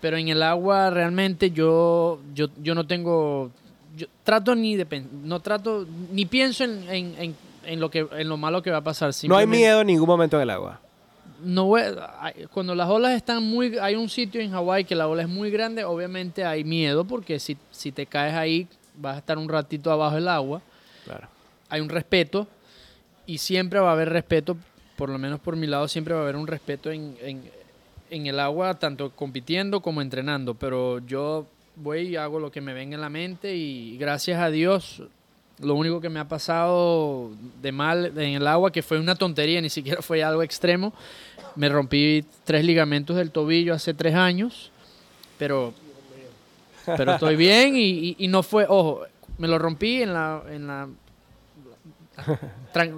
pero 0.00 0.16
en 0.16 0.28
el 0.28 0.42
agua 0.42 0.90
realmente 0.90 1.50
yo, 1.50 2.20
yo, 2.34 2.48
yo 2.62 2.74
no 2.74 2.86
tengo, 2.86 3.50
yo 3.96 4.06
trato 4.22 4.54
ni 4.54 4.76
de, 4.76 5.04
no 5.24 5.40
trato, 5.40 5.86
ni 6.12 6.26
pienso 6.26 6.64
en, 6.64 6.88
en, 6.88 7.14
en, 7.18 7.36
en 7.64 7.80
lo 7.80 7.90
que, 7.90 8.06
en 8.12 8.28
lo 8.28 8.36
malo 8.36 8.62
que 8.62 8.70
va 8.70 8.78
a 8.78 8.84
pasar. 8.84 9.12
No 9.24 9.36
hay 9.36 9.46
miedo 9.46 9.80
en 9.80 9.86
ningún 9.86 10.08
momento 10.08 10.36
en 10.36 10.42
el 10.42 10.50
agua. 10.50 10.80
No 11.42 11.70
cuando 12.52 12.74
las 12.74 12.88
olas 12.88 13.12
están 13.16 13.42
muy 13.42 13.78
hay 13.78 13.94
un 13.94 14.08
sitio 14.08 14.40
en 14.40 14.50
Hawái 14.52 14.84
que 14.84 14.94
la 14.94 15.08
ola 15.08 15.22
es 15.22 15.28
muy 15.28 15.50
grande 15.50 15.84
obviamente 15.84 16.44
hay 16.44 16.64
miedo 16.64 17.04
porque 17.04 17.38
si, 17.38 17.56
si 17.70 17.92
te 17.92 18.06
caes 18.06 18.34
ahí 18.34 18.68
vas 18.96 19.16
a 19.16 19.18
estar 19.18 19.38
un 19.38 19.48
ratito 19.48 19.90
abajo 19.90 20.14
del 20.16 20.28
agua 20.28 20.60
Claro. 21.04 21.28
hay 21.68 21.80
un 21.80 21.88
respeto 21.88 22.46
y 23.26 23.38
siempre 23.38 23.80
va 23.80 23.90
a 23.90 23.92
haber 23.92 24.10
respeto 24.10 24.56
por 24.96 25.08
lo 25.08 25.18
menos 25.18 25.40
por 25.40 25.56
mi 25.56 25.66
lado 25.66 25.88
siempre 25.88 26.12
va 26.14 26.20
a 26.20 26.22
haber 26.24 26.36
un 26.36 26.46
respeto 26.46 26.90
en, 26.90 27.16
en- 27.22 27.50
en 28.10 28.26
el 28.26 28.40
agua 28.40 28.74
tanto 28.78 29.10
compitiendo 29.10 29.80
como 29.80 30.02
entrenando 30.02 30.54
pero 30.54 30.98
yo 31.06 31.46
voy 31.76 32.08
y 32.08 32.16
hago 32.16 32.38
lo 32.40 32.50
que 32.50 32.60
me 32.60 32.74
venga 32.74 32.96
en 32.96 33.00
la 33.00 33.08
mente 33.08 33.54
y 33.54 33.96
gracias 33.98 34.40
a 34.40 34.50
Dios 34.50 35.02
lo 35.62 35.74
único 35.74 36.00
que 36.00 36.08
me 36.08 36.18
ha 36.20 36.26
pasado 36.28 37.30
de 37.62 37.72
mal 37.72 38.06
en 38.16 38.34
el 38.36 38.46
agua, 38.46 38.70
que 38.72 38.82
fue 38.82 38.98
una 38.98 39.14
tontería, 39.14 39.60
ni 39.60 39.70
siquiera 39.70 40.00
fue 40.02 40.22
algo 40.22 40.42
extremo, 40.42 40.92
me 41.56 41.68
rompí 41.68 42.24
tres 42.44 42.64
ligamentos 42.64 43.16
del 43.16 43.30
tobillo 43.30 43.74
hace 43.74 43.92
tres 43.94 44.14
años, 44.14 44.70
pero, 45.38 45.72
pero 46.96 47.12
estoy 47.14 47.36
bien 47.36 47.76
y, 47.76 47.80
y- 47.90 48.16
y 48.18 48.28
no 48.28 48.42
fue, 48.42 48.66
ojo, 48.68 49.02
me 49.38 49.48
lo 49.48 49.58
rompí 49.58 50.02
en 50.02 50.12
la... 50.14 50.42
En 50.50 50.66
la 50.66 50.88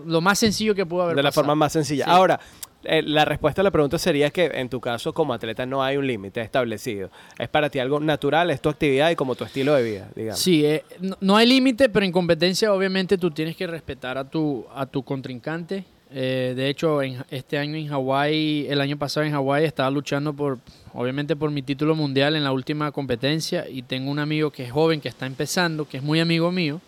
lo 0.06 0.20
más 0.20 0.38
sencillo 0.38 0.74
que 0.74 0.84
pudo 0.84 1.02
haber 1.02 1.14
de 1.16 1.22
la 1.22 1.28
pasado. 1.28 1.44
forma 1.44 1.54
más 1.54 1.72
sencilla. 1.72 2.04
Sí. 2.06 2.10
Ahora, 2.10 2.40
eh, 2.84 3.02
la 3.02 3.24
respuesta 3.24 3.60
a 3.60 3.64
la 3.64 3.70
pregunta 3.70 3.98
sería 3.98 4.30
que 4.30 4.46
en 4.46 4.68
tu 4.68 4.80
caso 4.80 5.12
como 5.12 5.32
atleta 5.32 5.66
no 5.66 5.82
hay 5.82 5.96
un 5.96 6.06
límite 6.06 6.40
establecido. 6.40 7.10
Es 7.38 7.48
para 7.48 7.70
ti 7.70 7.78
algo 7.78 8.00
natural, 8.00 8.50
es 8.50 8.60
tu 8.60 8.68
actividad 8.68 9.10
y 9.10 9.16
como 9.16 9.34
tu 9.34 9.44
estilo 9.44 9.74
de 9.74 9.82
vida, 9.82 10.08
digamos. 10.14 10.40
Sí, 10.40 10.64
eh, 10.64 10.84
no, 11.20 11.36
hay 11.36 11.46
límite, 11.46 11.88
pero 11.88 12.04
en 12.04 12.12
competencia 12.12 12.72
obviamente 12.72 13.18
tú 13.18 13.30
tienes 13.30 13.56
que 13.56 13.66
respetar 13.66 14.18
a 14.18 14.28
tu, 14.28 14.66
a 14.74 14.86
tu 14.86 15.02
contrincante. 15.02 15.84
Eh, 16.14 16.52
de 16.56 16.68
hecho, 16.68 17.02
en, 17.02 17.24
este 17.30 17.56
año 17.56 17.76
en 17.76 17.88
Hawái, 17.88 18.66
el 18.68 18.80
año 18.80 18.98
pasado 18.98 19.24
en 19.24 19.32
Hawái 19.32 19.64
estaba 19.64 19.90
luchando 19.90 20.34
por, 20.34 20.58
obviamente 20.92 21.36
por 21.36 21.50
mi 21.50 21.62
título 21.62 21.94
mundial 21.94 22.36
en 22.36 22.44
la 22.44 22.52
última 22.52 22.92
competencia 22.92 23.66
y 23.68 23.82
tengo 23.82 24.10
un 24.10 24.18
amigo 24.18 24.50
que 24.50 24.64
es 24.64 24.72
joven, 24.72 25.00
que 25.00 25.08
está 25.08 25.26
empezando, 25.26 25.88
que 25.88 25.98
es 25.98 26.02
muy 26.02 26.20
amigo 26.20 26.50
mío. 26.52 26.80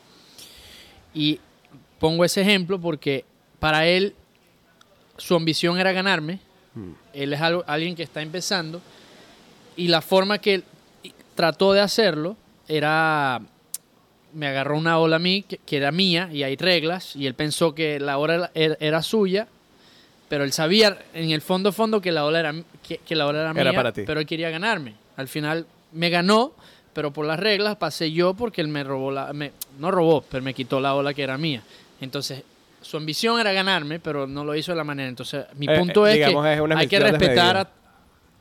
Y 1.15 1.41
pongo 1.99 2.25
ese 2.25 2.43
ejemplo 2.43 2.79
porque 2.79 3.25
para 3.61 3.87
él 3.87 4.15
su 5.17 5.35
ambición 5.35 5.79
era 5.79 5.93
ganarme. 5.93 6.41
Él 7.13 7.33
es 7.33 7.41
algo- 7.41 7.65
alguien 7.67 7.95
que 7.95 8.03
está 8.03 8.21
empezando. 8.23 8.81
Y 9.77 9.89
la 9.89 10.01
forma 10.03 10.39
que 10.39 10.55
él 10.55 10.65
trató 11.35 11.73
de 11.73 11.81
hacerlo 11.81 12.37
era 12.69 13.41
me 14.33 14.49
agarró 14.49 14.77
una 14.77 14.99
ola 14.99 15.17
a 15.17 15.19
mí 15.21 15.45
que, 15.49 15.59
que 15.59 15.77
era 15.77 15.93
mía 15.93 16.29
y 16.33 16.43
hay 16.43 16.57
reglas. 16.57 17.15
Y 17.15 17.27
él 17.27 17.35
pensó 17.35 17.75
que 17.75 18.01
la 18.01 18.19
ola 18.19 18.51
era, 18.55 18.77
era 18.81 19.03
suya 19.03 19.47
pero 20.29 20.43
él 20.43 20.53
sabía 20.53 20.99
en 21.13 21.31
el 21.31 21.43
fondo 21.43 21.71
fondo 21.71 22.01
que 22.01 22.11
la 22.11 22.25
ola 22.25 22.41
era 22.41 22.55
que, 22.83 22.99
que 22.99 23.15
la 23.15 23.27
ola 23.27 23.43
era, 23.43 23.51
Era 23.53 23.71
mía 23.71 23.75
para 23.79 23.93
ti. 23.93 24.03
pero 24.07 24.19
él 24.21 24.27
quería 24.27 24.51
ganarme. 24.51 24.95
Al 25.17 25.29
final 25.29 25.67
me 25.93 26.11
ganó 26.11 26.53
pero 26.93 27.13
por 27.13 27.27
las 27.27 27.39
reglas 27.39 27.77
pasé 27.77 28.11
yo 28.11 28.35
porque 28.35 28.61
él 28.61 28.69
me 28.69 28.83
robó 28.83 29.13
la 29.13 29.33
me- 29.33 29.53
no 29.79 29.91
robó 29.93 30.25
pero 30.29 30.43
me 30.43 30.55
quitó 30.55 30.81
la 30.81 30.95
ola 30.97 31.15
que 31.15 31.23
era 31.23 31.39
mía. 31.39 31.63
Entonces 32.01 32.43
su 32.85 32.97
ambición 32.97 33.41
era 33.41 33.53
ganarme 33.53 33.99
pero 33.99 34.27
no 34.27 34.45
lo 34.45 34.55
hizo 34.55 34.73
de 34.73 34.77
la 34.77 34.85
manera 34.85 35.09
entonces 35.09 35.47
mi 35.57 35.67
Eh, 35.69 35.79
punto 35.79 36.07
eh, 36.07 36.11
es 36.11 36.15
digamos, 36.17 36.45
que 36.45 36.53
es 36.55 36.61
una 36.61 36.79
hay 36.79 36.87
que 36.87 37.01
respetar 37.01 37.57
a, 37.57 37.69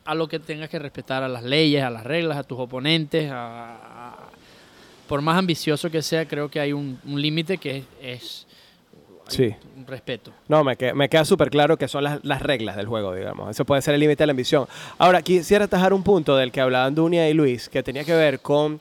a 0.04 0.14
lo 0.14 0.28
que 0.28 0.38
tengas 0.38 0.68
que 0.68 0.78
respetar, 0.78 1.22
a 1.22 1.28
las 1.28 1.42
leyes, 1.42 1.82
a 1.82 1.90
las 1.90 2.04
reglas, 2.04 2.36
a 2.36 2.42
tus 2.44 2.58
oponentes. 2.58 3.30
a- 3.30 3.74
a- 4.10 4.16
por 5.08 5.20
más 5.20 5.36
ambicioso 5.38 5.90
que 5.90 6.00
sea, 6.00 6.26
creo 6.26 6.48
que 6.50 6.58
hay 6.60 6.72
un, 6.72 6.98
un 7.06 7.20
límite 7.20 7.58
que 7.58 7.84
es, 8.02 8.46
Sí. 9.28 9.54
un 9.76 9.86
respeto. 9.86 10.30
No, 10.48 10.62
me, 10.64 10.76
que- 10.76 10.92
me 10.94 11.08
queda 11.08 11.24
súper 11.24 11.48
claro 11.50 11.76
que 11.78 11.88
son 11.88 12.04
las, 12.04 12.22
las 12.24 12.40
reglas 12.42 12.76
del 12.76 12.86
juego, 12.86 13.14
digamos. 13.14 13.50
Eso 13.50 13.64
puede 13.64 13.80
ser 13.82 13.94
el 13.94 14.00
límite 14.00 14.22
de 14.22 14.26
la 14.26 14.30
ambición. 14.32 14.66
Ahora, 14.98 15.20
quisiera 15.22 15.64
atajar 15.66 15.92
un 15.94 16.02
punto 16.02 16.36
del 16.36 16.52
que 16.52 16.60
hablaban 16.60 16.94
Dunia 16.94 17.28
y 17.28 17.34
Luis, 17.34 17.68
que 17.68 17.82
tenía 17.82 18.04
que 18.04 18.14
ver 18.14 18.40
con 18.40 18.80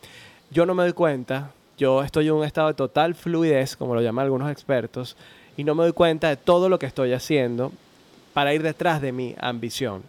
yo 0.50 0.66
no 0.66 0.74
me 0.76 0.84
doy 0.84 0.94
cuenta, 0.94 1.52
yo 1.78 2.04
estoy 2.04 2.28
en 2.28 2.34
un 2.34 2.44
estado 2.46 2.68
de 2.70 2.74
total 2.74 3.16
fluidez, 3.16 3.76
como 3.76 3.96
lo 3.96 4.02
llaman 4.02 4.24
algunos 4.26 4.50
expertos, 4.52 5.16
y 5.58 5.64
no 5.64 5.76
me 5.76 5.84
doy 5.84 5.94
cuenta 5.94 6.30
de 6.30 6.38
todo 6.38 6.70
lo 6.70 6.80
que 6.80 6.86
estoy 6.86 7.14
haciendo 7.14 7.72
para 8.34 8.54
ir 8.54 8.64
detrás 8.64 9.02
de 9.02 9.12
mi 9.12 9.36
ambición. 9.40 10.04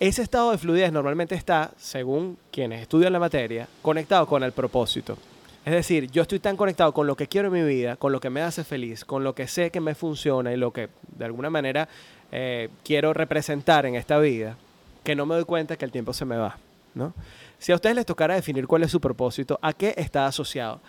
Ese 0.00 0.22
estado 0.22 0.52
de 0.52 0.58
fluidez 0.58 0.92
normalmente 0.92 1.34
está, 1.34 1.72
según 1.76 2.38
quienes 2.52 2.82
estudian 2.82 3.12
la 3.12 3.18
materia, 3.18 3.66
conectado 3.82 4.26
con 4.26 4.42
el 4.44 4.52
propósito. 4.52 5.18
Es 5.64 5.72
decir, 5.72 6.10
yo 6.10 6.22
estoy 6.22 6.38
tan 6.38 6.56
conectado 6.56 6.94
con 6.94 7.06
lo 7.06 7.16
que 7.16 7.26
quiero 7.26 7.48
en 7.48 7.54
mi 7.54 7.62
vida, 7.62 7.96
con 7.96 8.12
lo 8.12 8.20
que 8.20 8.30
me 8.30 8.40
hace 8.40 8.64
feliz, 8.64 9.04
con 9.04 9.24
lo 9.24 9.34
que 9.34 9.48
sé 9.48 9.70
que 9.70 9.80
me 9.80 9.94
funciona 9.94 10.52
y 10.52 10.56
lo 10.56 10.72
que 10.72 10.88
de 11.16 11.24
alguna 11.24 11.50
manera 11.50 11.88
eh, 12.30 12.68
quiero 12.84 13.12
representar 13.12 13.86
en 13.86 13.96
esta 13.96 14.18
vida, 14.18 14.56
que 15.02 15.16
no 15.16 15.26
me 15.26 15.34
doy 15.34 15.44
cuenta 15.44 15.76
que 15.76 15.84
el 15.84 15.90
tiempo 15.90 16.12
se 16.12 16.24
me 16.24 16.36
va. 16.36 16.58
¿no? 16.94 17.12
Si 17.58 17.72
a 17.72 17.74
ustedes 17.74 17.96
les 17.96 18.06
tocara 18.06 18.34
definir 18.34 18.66
cuál 18.66 18.84
es 18.84 18.90
su 18.90 19.00
propósito, 19.00 19.58
a 19.60 19.72
qué 19.72 19.94
está 19.96 20.26
asociado, 20.26 20.80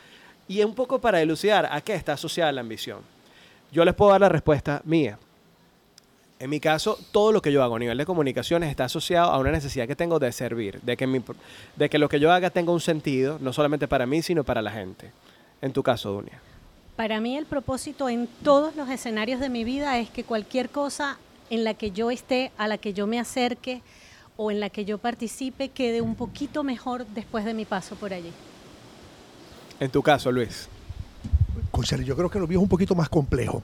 y 0.47 0.61
un 0.63 0.75
poco 0.75 0.99
para 0.99 1.21
elucidar 1.21 1.67
a 1.71 1.81
qué 1.81 1.95
está 1.95 2.13
asociada 2.13 2.51
la 2.51 2.61
ambición, 2.61 2.99
yo 3.71 3.85
les 3.85 3.93
puedo 3.95 4.11
dar 4.11 4.21
la 4.21 4.29
respuesta 4.29 4.81
mía. 4.85 5.17
En 6.39 6.49
mi 6.49 6.59
caso, 6.61 6.97
todo 7.11 7.31
lo 7.33 7.41
que 7.41 7.51
yo 7.51 7.61
hago 7.63 7.75
a 7.75 7.79
nivel 7.79 7.97
de 7.97 8.05
comunicaciones 8.05 8.69
está 8.69 8.85
asociado 8.85 9.31
a 9.31 9.37
una 9.39 9.51
necesidad 9.51 9.87
que 9.87 9.95
tengo 9.95 10.19
de 10.19 10.31
servir, 10.31 10.79
de 10.81 10.95
que, 10.95 11.05
mi- 11.05 11.21
de 11.75 11.89
que 11.89 11.99
lo 11.99 12.07
que 12.07 12.19
yo 12.19 12.31
haga 12.31 12.49
tenga 12.49 12.71
un 12.71 12.79
sentido, 12.79 13.37
no 13.41 13.51
solamente 13.51 13.87
para 13.89 14.05
mí, 14.05 14.21
sino 14.21 14.43
para 14.45 14.61
la 14.61 14.71
gente. 14.71 15.11
En 15.61 15.73
tu 15.73 15.83
caso, 15.83 16.11
Dunia. 16.13 16.39
Para 16.95 17.19
mí 17.19 17.35
el 17.37 17.45
propósito 17.45 18.07
en 18.07 18.27
todos 18.43 18.75
los 18.77 18.89
escenarios 18.89 19.41
de 19.41 19.49
mi 19.49 19.65
vida 19.65 19.99
es 19.99 20.09
que 20.09 20.23
cualquier 20.23 20.69
cosa 20.69 21.17
en 21.49 21.63
la 21.65 21.73
que 21.73 21.91
yo 21.91 22.09
esté, 22.09 22.51
a 22.57 22.67
la 22.69 22.77
que 22.77 22.93
yo 22.93 23.05
me 23.05 23.19
acerque 23.19 23.81
o 24.37 24.49
en 24.51 24.61
la 24.61 24.69
que 24.69 24.85
yo 24.85 24.97
participe, 24.97 25.67
quede 25.69 25.99
un 26.01 26.15
poquito 26.15 26.63
mejor 26.63 27.05
después 27.07 27.43
de 27.43 27.53
mi 27.53 27.65
paso 27.65 27.95
por 27.95 28.13
allí. 28.13 28.31
En 29.81 29.91
tu 29.91 30.01
caso, 30.01 30.31
Luis. 30.31 30.69
Cónchale, 31.71 32.03
yo 32.05 32.15
creo 32.15 32.29
que 32.29 32.39
lo 32.39 32.47
mío 32.47 32.59
es 32.59 32.63
un 32.63 32.69
poquito 32.69 32.95
más 32.95 33.09
complejo. 33.09 33.61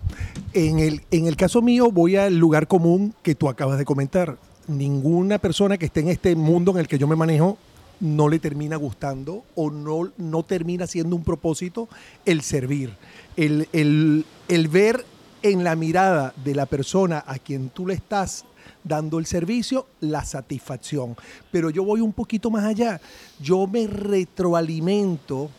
En 0.53 0.79
el, 0.79 1.01
en 1.12 1.27
el 1.27 1.36
caso 1.36 1.62
mío 1.62 1.91
voy 1.91 2.15
al 2.15 2.38
lugar 2.38 2.67
común 2.67 3.13
que 3.23 3.36
tú 3.36 3.49
acabas 3.49 3.77
de 3.77 3.86
comentar. 3.86 4.38
Ninguna 4.67 5.38
persona 5.39 5.77
que 5.77 5.86
esté 5.86 5.99
en 6.01 6.10
este 6.10 6.36
mundo 6.36 6.71
en 6.71 6.77
el 6.79 6.88
que 6.88 6.97
yo 6.97 7.08
me 7.08 7.15
manejo 7.15 7.58
no 7.99 8.27
le 8.27 8.39
termina 8.39 8.75
gustando 8.75 9.43
o 9.55 9.69
no, 9.71 10.12
no 10.17 10.43
termina 10.43 10.86
siendo 10.88 11.15
un 11.15 11.23
propósito 11.23 11.88
el 12.25 12.41
servir. 12.41 12.93
El, 13.38 13.67
el- 13.73 14.25
el 14.47 14.67
ver 14.67 15.05
en 15.43 15.63
la 15.63 15.75
mirada 15.75 16.34
de 16.43 16.55
la 16.55 16.65
persona 16.65 17.23
a 17.25 17.38
quien 17.38 17.69
tú 17.69 17.86
le 17.88 17.93
estás 17.93 18.45
dando 18.84 19.19
el 19.19 19.25
servicio 19.27 19.86
la 19.99 20.23
satisfacción. 20.25 21.15
Pero 21.51 21.69
yo 21.69 21.84
voy 21.84 22.01
un 22.01 22.13
poquito 22.13 22.49
más 22.49 22.65
allá. 22.65 22.99
Yo 23.39 23.67
me 23.67 23.88
retroalimento 23.88 25.49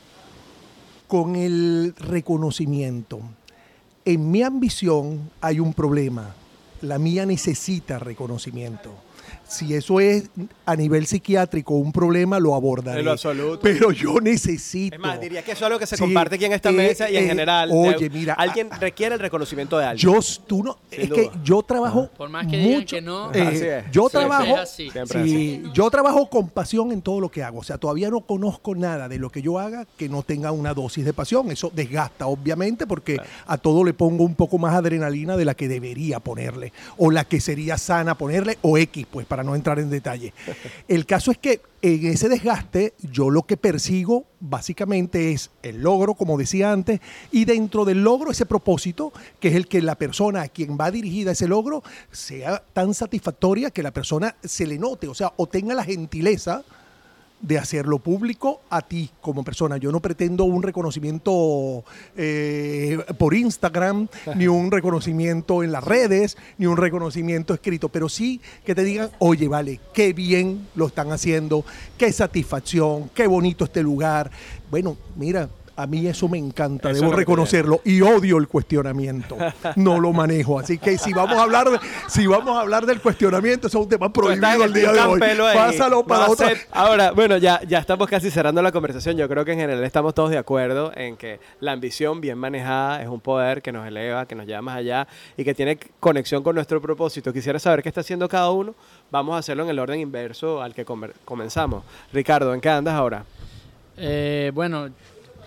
con 1.09 1.37
el 1.37 1.95
reconocimiento. 1.99 3.21
En 4.05 4.31
mi 4.31 4.43
ambición 4.43 5.31
hay 5.41 5.61
un 5.61 5.73
problema. 5.73 6.35
La 6.83 6.99
mía 6.99 7.27
necesita 7.27 7.99
reconocimiento. 7.99 9.06
Si 9.49 9.75
eso 9.75 10.01
es 10.01 10.25
a 10.65 10.75
nivel 10.75 11.07
psiquiátrico 11.07 11.75
un 11.75 11.93
problema, 11.93 12.41
lo 12.41 12.55
abordaré. 12.55 12.99
En 13.01 13.05
lo 13.05 13.13
absoluto. 13.13 13.61
Pero 13.63 13.93
yo 13.93 14.21
necesito. 14.21 14.97
Es 14.97 15.01
más, 15.01 15.21
diría 15.21 15.43
que 15.43 15.53
eso 15.53 15.61
es 15.61 15.67
algo 15.67 15.79
que 15.79 15.87
se 15.87 15.97
Sí, 15.97 16.03
comparte 16.03 16.35
aquí 16.35 16.45
en 16.47 16.53
esta 16.53 16.71
eh, 16.71 16.73
mesa 16.73 17.09
y 17.09 17.17
en 17.17 17.25
eh, 17.25 17.29
general. 17.29 17.71
oye, 17.73 17.97
de- 17.97 18.11
mira, 18.11 18.35
Alguien 18.35 18.69
ah, 18.73 18.79
requiere 18.81 19.15
el 19.15 19.21
reconocimiento 19.21 19.79
de 19.79 19.85
alguien. 19.85 20.13
Yo, 20.13 20.21
tú 20.47 20.65
no, 20.65 20.77
Sin 20.91 21.03
es 21.03 21.11
que 21.13 21.31
yo 21.45 21.63
trabajo 21.63 22.09
Por 22.17 22.29
más 22.29 22.47
que 22.49 22.57
digan 22.57 22.81
mucho. 22.81 22.97
que 22.97 23.03
no, 23.03 23.33
eh, 23.33 23.41
Así 23.41 23.65
es. 23.65 23.85
yo 23.93 24.07
Sí, 24.07 24.11
trabajo, 24.13 24.55
es 24.55 24.59
así. 24.61 24.91
Siempre 24.91 25.25
sí, 25.25 25.63
yo 25.73 25.91
trabajo 25.91 26.29
con 26.29 26.49
pasión 26.49 26.91
en 26.91 27.01
todo 27.01 27.21
lo 27.21 27.29
que 27.31 27.45
hago. 27.45 27.61
O 27.61 27.65
sea, 27.65 27.79
todavía 27.79 28.11
no 28.11 28.23
conozco 28.23 28.75
nada 28.75 29.09
de 29.09 29.19
lo 29.19 29.31
que 29.31 29.43
yo 29.43 29.59
haga 29.61 29.87
que 29.97 30.09
no 30.09 30.23
tenga 30.25 30.51
una 30.51 30.75
dosis 30.75 31.05
de 31.05 31.13
pasión. 31.13 31.51
Eso 31.53 31.71
desgasta, 31.75 32.27
obviamente, 32.27 32.87
porque 32.87 33.19
a 33.47 33.59
todo 33.59 33.85
le 33.85 33.95
pongo 33.95 34.25
un 34.25 34.35
poco 34.35 34.59
más 34.59 34.75
adrenalina 34.75 35.37
de 35.37 35.45
la 35.45 35.55
que 35.55 35.69
debería 35.69 36.19
ponerle, 36.19 36.73
o 36.97 37.13
la 37.13 37.25
que 37.25 37.41
sería 37.41 37.79
sana 37.79 38.17
ponerle, 38.19 38.59
o 38.63 38.77
X, 38.77 39.07
pues, 39.11 39.25
para 39.27 39.36
no 39.43 39.55
entrar 39.55 39.79
en 39.79 39.91
detalle. 39.91 40.33
El 40.89 41.07
caso 41.07 41.31
es 41.31 41.39
que 41.39 41.61
en 41.83 42.07
ese 42.07 42.29
desgaste, 42.29 42.95
yo 43.13 43.31
lo 43.31 43.43
que 43.43 43.57
persigo 43.57 44.25
básicamente 44.41 45.33
es 45.33 45.51
el 45.63 45.83
logro, 45.83 46.15
como 46.15 46.37
decía 46.37 46.73
antes, 46.73 47.01
y 47.31 47.45
dentro 47.45 47.85
del 47.85 48.03
logro 48.03 48.31
ese 48.31 48.47
propósito, 48.47 49.13
que 49.41 49.49
es 49.49 49.55
el 49.55 49.69
que 49.69 49.83
la 49.83 49.95
persona 49.95 50.43
a 50.43 50.49
quien 50.49 50.77
va 50.79 50.91
dirigida 50.91 51.33
ese 51.33 51.49
logro 51.49 51.83
sea 52.11 52.63
tan 52.73 52.95
satisfactoria 52.95 53.71
que 53.71 53.83
la 53.83 53.93
persona 53.93 54.37
se 54.43 54.67
le 54.67 54.79
note, 54.79 55.09
o 55.09 55.15
sea, 55.15 55.33
o 55.37 55.47
tenga 55.47 55.75
la 55.75 55.85
gentileza 55.85 56.65
de 57.41 57.59
hacerlo 57.59 57.99
público 57.99 58.61
a 58.71 58.83
ti 58.83 59.11
como 59.21 59.45
persona. 59.45 59.77
Yo 59.77 59.93
no 59.93 60.01
pretendo 60.01 60.45
un 60.45 60.63
reconocimiento 60.63 61.85
eh, 62.17 62.99
por 63.19 63.35
Instagram, 63.35 64.09
ni 64.35 64.49
un 64.49 64.71
reconocimiento 64.71 65.63
en 65.63 65.73
las 65.73 65.85
redes, 65.85 66.37
ni 66.59 66.67
un 66.67 66.77
reconocimiento 66.77 67.55
escrito, 67.55 67.89
pero 67.89 68.09
sí 68.09 68.41
que 68.65 68.75
te 68.75 68.85
digan, 68.85 69.11
oye, 69.19 69.49
vale, 69.49 69.81
qué 69.93 70.13
bien 70.13 70.67
lo 70.75 70.87
están 70.87 71.13
haciendo, 71.13 71.65
qué 71.99 72.13
satisfacción, 72.13 73.11
qué 73.15 73.27
bonito 73.27 73.65
este 73.65 73.83
lugar. 73.83 74.31
Bueno, 74.71 74.97
mira. 75.15 75.49
A 75.77 75.87
mí 75.87 76.07
eso 76.07 76.27
me 76.27 76.39
encanta, 76.39 76.91
Eso 76.91 77.03
debo 77.03 77.13
reconocerlo 77.15 77.83
y 77.85 78.01
odio 78.01 78.39
el 78.39 78.49
cuestionamiento. 78.49 79.37
No 79.77 80.01
lo 80.01 80.13
manejo, 80.13 80.59
así 80.59 80.79
que 80.79 80.97
si 80.97 81.13
vamos 81.13 81.37
a 81.37 81.43
hablar 81.43 81.69
de, 81.69 81.79
si 82.09 82.27
vamos 82.27 82.57
a 82.57 82.63
hablar 82.63 82.87
del 82.87 83.01
cuestionamiento, 83.03 83.67
eso 83.67 83.79
es 83.79 83.85
un 83.85 83.89
tema 83.91 84.07
estás 84.07 84.23
prohibido 84.23 84.65
el 84.65 84.73
día 84.73 84.93
de 84.93 85.01
hoy. 85.01 85.21
Pásalo 85.55 86.07
para 86.07 86.27
No 86.27 86.33
otra. 86.33 86.53
Ahora, 86.73 87.11
bueno, 87.11 87.37
ya, 87.37 87.61
ya 87.69 87.79
estamos 87.79 88.09
casi 88.09 88.31
cerrando 88.31 88.63
la 88.63 88.73
conversación. 88.73 89.19
Yo 89.19 89.29
creo 89.29 89.45
que 89.45 89.53
en 89.53 89.59
general 89.59 89.85
estamos 89.85 90.15
todos 90.15 90.31
de 90.31 90.39
acuerdo 90.39 90.93
en 90.97 91.17
que 91.17 91.41
la 91.61 91.73
ambición 91.73 92.21
bien 92.23 92.39
manejada 92.39 93.03
es 93.03 93.09
un 93.09 93.21
poder 93.21 93.61
que 93.61 93.71
nos 93.71 93.87
eleva, 93.87 94.27
que 94.27 94.35
nos 94.35 94.47
lleva 94.47 94.63
más 94.63 94.79
allá 94.79 95.07
y 95.37 95.45
que 95.45 95.55
tiene 95.55 95.79
conexión 96.01 96.43
con 96.43 96.55
nuestro 96.55 96.81
propósito. 96.81 97.33
Quisiera 97.33 97.59
saber 97.59 97.83
qué 97.83 97.91
está 97.91 98.01
haciendo 98.01 98.29
cada 98.29 98.51
uno. 98.51 98.75
Vamos 99.11 99.37
a 99.37 99.39
hacerlo 99.39 99.65
en 99.65 99.71
el 99.71 99.79
orden 99.79 100.01
inverso 100.01 100.63
al 100.63 100.75
que 100.75 100.87
comenzamos. 100.87 101.85
Ricardo, 102.13 102.55
¿en 102.55 102.61
qué 102.63 102.71
andas 102.71 102.95
ahora? 102.95 103.25
Eh, 103.99 104.51
bueno, 104.55 104.91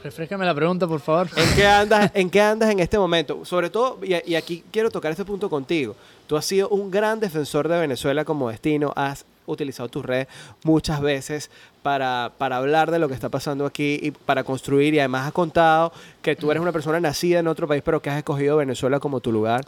refrescame 0.03 0.45
la 0.45 0.55
pregunta, 0.55 0.87
por 0.87 0.99
favor. 0.99 1.27
¿En 1.35 1.55
qué 1.55 1.65
andas, 1.65 2.11
en, 2.13 2.29
qué 2.29 2.41
andas 2.41 2.69
en 2.71 2.79
este 2.79 2.97
momento? 2.97 3.45
Sobre 3.45 3.69
todo, 3.69 3.99
y, 4.03 4.31
y 4.31 4.35
aquí 4.35 4.63
quiero 4.71 4.89
tocar 4.89 5.11
este 5.11 5.25
punto 5.25 5.49
contigo. 5.49 5.95
Tú 6.27 6.37
has 6.37 6.45
sido 6.45 6.69
un 6.69 6.91
gran 6.91 7.19
defensor 7.19 7.67
de 7.67 7.79
Venezuela 7.79 8.25
como 8.25 8.49
destino, 8.49 8.93
has 8.95 9.25
utilizado 9.51 9.89
tus 9.89 10.05
redes 10.05 10.27
muchas 10.63 11.01
veces 11.01 11.49
para, 11.81 12.31
para 12.37 12.57
hablar 12.57 12.91
de 12.91 12.99
lo 12.99 13.07
que 13.07 13.13
está 13.13 13.29
pasando 13.29 13.65
aquí 13.65 13.99
y 14.01 14.11
para 14.11 14.43
construir 14.43 14.93
y 14.93 14.99
además 14.99 15.27
has 15.27 15.33
contado 15.33 15.91
que 16.21 16.35
tú 16.35 16.51
eres 16.51 16.61
una 16.61 16.71
persona 16.71 16.99
nacida 16.99 17.39
en 17.39 17.47
otro 17.47 17.67
país 17.67 17.81
pero 17.83 18.01
que 18.01 18.09
has 18.09 18.17
escogido 18.17 18.57
Venezuela 18.57 18.99
como 18.99 19.19
tu 19.19 19.31
lugar. 19.31 19.65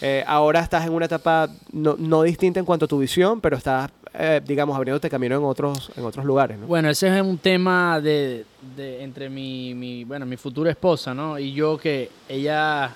Eh, 0.00 0.24
ahora 0.26 0.60
estás 0.60 0.86
en 0.86 0.92
una 0.92 1.06
etapa 1.06 1.48
no, 1.72 1.96
no 1.98 2.22
distinta 2.22 2.60
en 2.60 2.66
cuanto 2.66 2.86
a 2.86 2.88
tu 2.88 2.98
visión, 2.98 3.40
pero 3.40 3.56
estás, 3.56 3.90
eh, 4.12 4.40
digamos, 4.44 4.76
abriéndote 4.76 5.08
camino 5.08 5.36
en 5.36 5.44
otros, 5.44 5.90
en 5.96 6.04
otros 6.04 6.24
lugares. 6.24 6.58
¿no? 6.58 6.66
Bueno, 6.66 6.90
ese 6.90 7.14
es 7.14 7.22
un 7.22 7.38
tema 7.38 8.00
de, 8.00 8.44
de 8.76 9.02
entre 9.02 9.30
mi, 9.30 9.74
mi, 9.74 10.04
bueno, 10.04 10.26
mi 10.26 10.36
futura 10.36 10.70
esposa, 10.70 11.14
¿no? 11.14 11.38
Y 11.38 11.52
yo 11.52 11.78
que 11.78 12.10
ella, 12.28 12.92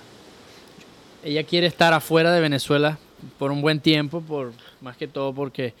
ella 1.23 1.43
quiere 1.43 1.67
estar 1.67 1.93
afuera 1.93 2.31
de 2.31 2.41
Venezuela 2.41 2.97
por 3.37 3.51
un 3.51 3.61
buen 3.61 3.79
tiempo, 3.79 4.21
por 4.21 4.53
más 4.81 4.95
que 4.97 5.07
todo 5.07 5.33
porque 5.33 5.73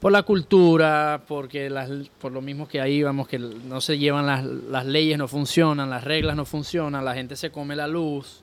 por 0.00 0.12
la 0.12 0.22
cultura, 0.22 1.22
porque 1.26 1.70
las, 1.70 1.90
por 2.20 2.32
lo 2.32 2.40
mismo 2.42 2.68
que 2.68 2.80
ahí 2.80 3.02
vamos, 3.02 3.28
que 3.28 3.38
no 3.38 3.80
se 3.80 3.98
llevan 3.98 4.26
las, 4.26 4.44
las 4.44 4.84
leyes, 4.84 5.16
no 5.16 5.26
funcionan, 5.26 5.90
las 5.90 6.04
reglas 6.04 6.36
no 6.36 6.44
funcionan, 6.44 7.04
la 7.04 7.14
gente 7.14 7.34
se 7.36 7.50
come 7.50 7.74
la 7.74 7.86
luz, 7.86 8.42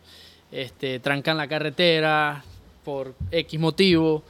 este, 0.54 1.00
trancan 1.00 1.38
la 1.38 1.48
carretera 1.48 2.44
por 2.86 3.14
X 3.32 3.60
motivo. 3.60 4.24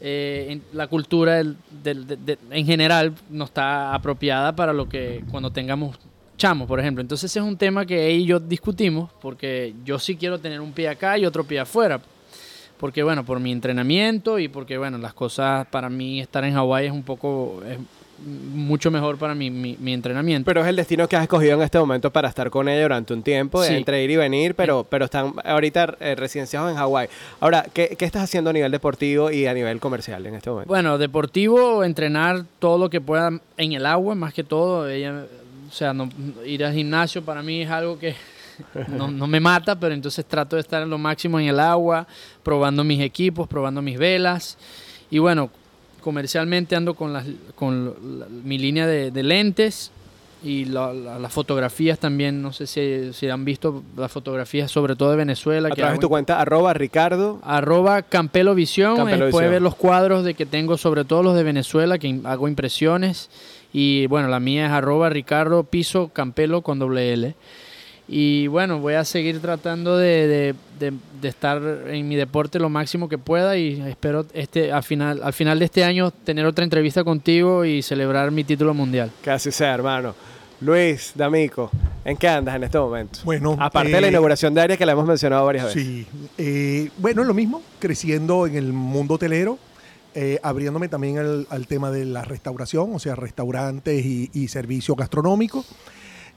Eh, 0.00 0.60
la 0.72 0.86
cultura 0.86 1.40
en 1.40 2.66
general 2.66 3.14
no 3.30 3.44
está 3.44 3.94
apropiada 3.94 4.54
para 4.54 4.72
lo 4.72 4.88
que 4.88 5.24
cuando 5.30 5.50
tengamos 5.50 5.98
chamos, 6.36 6.68
por 6.68 6.78
ejemplo. 6.78 7.00
Entonces 7.00 7.30
ese 7.30 7.40
es 7.40 7.44
un 7.44 7.56
tema 7.56 7.86
que 7.86 8.06
ella 8.06 8.18
y 8.18 8.26
yo 8.26 8.40
discutimos 8.40 9.10
porque 9.20 9.74
yo 9.84 9.98
sí 9.98 10.16
quiero 10.16 10.38
tener 10.38 10.60
un 10.60 10.72
pie 10.72 10.88
acá 10.88 11.18
y 11.18 11.26
otro 11.26 11.44
pie 11.44 11.60
afuera. 11.60 12.00
Porque 12.78 13.02
bueno, 13.02 13.24
por 13.24 13.40
mi 13.40 13.52
entrenamiento 13.52 14.38
y 14.38 14.48
porque 14.48 14.76
bueno, 14.76 14.98
las 14.98 15.14
cosas 15.14 15.66
para 15.68 15.88
mí 15.88 16.20
estar 16.20 16.44
en 16.44 16.54
Hawái 16.54 16.86
es 16.86 16.92
un 16.92 17.02
poco, 17.02 17.62
mucho 18.24 18.90
mejor 18.90 19.18
para 19.18 19.34
mi, 19.34 19.50
mi, 19.50 19.76
mi 19.78 19.92
entrenamiento. 19.92 20.46
Pero 20.46 20.62
es 20.62 20.68
el 20.68 20.76
destino 20.76 21.08
que 21.08 21.16
has 21.16 21.22
escogido 21.22 21.54
en 21.54 21.62
este 21.62 21.78
momento 21.78 22.10
para 22.10 22.28
estar 22.28 22.50
con 22.50 22.68
ella 22.68 22.82
durante 22.82 23.12
un 23.14 23.22
tiempo, 23.22 23.62
Sí. 23.62 23.74
entre 23.74 24.02
ir 24.02 24.10
y 24.10 24.16
venir, 24.16 24.54
pero, 24.54 24.84
pero 24.88 25.04
están 25.04 25.34
ahorita 25.44 25.96
eh, 26.00 26.14
residenciados 26.14 26.70
en 26.70 26.76
Hawái. 26.76 27.08
Ahora, 27.40 27.66
¿qué, 27.72 27.96
¿qué 27.98 28.04
estás 28.04 28.22
haciendo 28.24 28.50
a 28.50 28.52
nivel 28.52 28.72
deportivo 28.72 29.30
y 29.30 29.46
a 29.46 29.54
nivel 29.54 29.80
comercial 29.80 30.24
en 30.26 30.34
este 30.34 30.50
momento? 30.50 30.68
Bueno, 30.68 30.98
deportivo, 30.98 31.84
entrenar 31.84 32.44
todo 32.58 32.78
lo 32.78 32.90
que 32.90 33.00
pueda 33.00 33.30
en 33.56 33.72
el 33.72 33.84
agua, 33.86 34.14
más 34.14 34.32
que 34.32 34.44
todo. 34.44 34.88
Ella, 34.88 35.24
o 35.68 35.72
sea, 35.72 35.92
no, 35.92 36.08
ir 36.44 36.64
al 36.64 36.72
gimnasio 36.72 37.22
para 37.24 37.42
mí 37.42 37.62
es 37.62 37.70
algo 37.70 37.98
que 37.98 38.14
no, 38.88 39.10
no 39.10 39.26
me 39.26 39.38
mata, 39.40 39.78
pero 39.78 39.92
entonces 39.94 40.24
trato 40.24 40.56
de 40.56 40.62
estar 40.62 40.82
en 40.82 40.88
lo 40.88 40.96
máximo 40.96 41.38
en 41.38 41.46
el 41.48 41.60
agua, 41.60 42.06
probando 42.42 42.82
mis 42.84 43.00
equipos, 43.00 43.46
probando 43.46 43.82
mis 43.82 43.98
velas. 43.98 44.56
Y 45.10 45.18
bueno, 45.18 45.50
comercialmente 46.06 46.76
ando 46.76 46.94
con, 46.94 47.12
las, 47.12 47.26
con 47.56 48.20
la- 48.20 48.26
mi 48.44 48.58
línea 48.58 48.86
de, 48.86 49.10
de 49.10 49.22
lentes 49.24 49.90
y 50.44 50.66
la- 50.66 50.92
la- 50.94 51.18
las 51.18 51.32
fotografías 51.32 51.98
también, 51.98 52.40
no 52.40 52.52
sé 52.52 52.68
si, 52.68 53.12
si 53.12 53.28
han 53.28 53.44
visto 53.44 53.82
las 53.96 54.12
fotografías 54.12 54.70
sobre 54.70 54.94
todo 54.94 55.10
de 55.10 55.16
Venezuela. 55.16 55.66
A 55.66 55.70
que 55.72 55.78
través 55.80 55.96
de 55.96 56.00
tu 56.00 56.06
en- 56.06 56.10
cuenta, 56.10 56.40
arroba 56.40 56.72
Ricardo. 56.74 57.40
Arroba 57.42 58.02
Campelo 58.02 58.54
Visión, 58.54 58.94
Campelo 58.96 59.26
eh, 59.26 59.30
puede 59.32 59.46
Visión. 59.46 59.52
ver 59.54 59.62
los 59.62 59.74
cuadros 59.74 60.24
de 60.24 60.34
que 60.34 60.46
tengo, 60.46 60.78
sobre 60.78 61.04
todo 61.04 61.24
los 61.24 61.34
de 61.34 61.42
Venezuela, 61.42 61.98
que 61.98 62.20
hago 62.22 62.46
impresiones. 62.46 63.28
Y 63.72 64.06
bueno, 64.06 64.28
la 64.28 64.38
mía 64.38 64.66
es 64.66 64.72
arroba 64.72 65.08
Ricardo 65.10 65.64
Piso 65.64 66.10
Campelo 66.12 66.62
con 66.62 66.78
doble 66.78 67.12
L. 67.14 67.34
Y 68.08 68.46
bueno, 68.46 68.78
voy 68.78 68.94
a 68.94 69.04
seguir 69.04 69.40
tratando 69.40 69.96
de, 69.98 70.28
de- 70.28 70.54
de- 70.78 70.92
de 71.20 71.28
estar 71.28 71.60
en 71.88 72.06
mi 72.06 72.14
deporte 72.14 72.58
lo 72.60 72.68
máximo 72.68 73.08
que 73.08 73.18
pueda 73.18 73.56
y 73.56 73.80
espero 73.82 74.24
este, 74.32 74.70
al, 74.70 74.82
final, 74.84 75.20
al 75.24 75.32
final 75.32 75.58
de 75.58 75.64
este 75.64 75.82
año 75.82 76.10
tener 76.12 76.46
otra 76.46 76.62
entrevista 76.64 77.02
contigo 77.02 77.64
y 77.64 77.82
celebrar 77.82 78.30
mi 78.30 78.44
título 78.44 78.74
mundial. 78.74 79.10
Así 79.26 79.50
sea, 79.50 79.74
hermano. 79.74 80.14
Luis, 80.60 81.12
D'Amico, 81.14 81.70
¿en 82.04 82.16
qué 82.16 82.28
andas 82.28 82.54
en 82.56 82.64
este 82.64 82.78
momento? 82.78 83.18
Bueno, 83.24 83.56
Aparte 83.58 83.90
de 83.90 84.00
la 84.00 84.06
eh, 84.06 84.10
inauguración 84.10 84.54
de 84.54 84.60
área 84.62 84.76
que 84.76 84.86
la 84.86 84.92
hemos 84.92 85.06
mencionado 85.06 85.44
varias 85.44 85.66
veces. 85.66 85.82
Sí, 85.82 86.06
eh, 86.38 86.90
bueno, 86.98 87.24
lo 87.24 87.34
mismo, 87.34 87.60
creciendo 87.78 88.46
en 88.46 88.54
el 88.56 88.72
mundo 88.72 89.14
hotelero, 89.14 89.58
eh, 90.14 90.38
abriéndome 90.42 90.88
también 90.88 91.18
al, 91.18 91.46
al 91.50 91.66
tema 91.66 91.90
de 91.90 92.06
la 92.06 92.22
restauración, 92.24 92.94
o 92.94 92.98
sea, 92.98 93.16
restaurantes 93.16 94.02
y, 94.06 94.30
y 94.32 94.48
servicios 94.48 94.96
gastronómicos. 94.96 95.66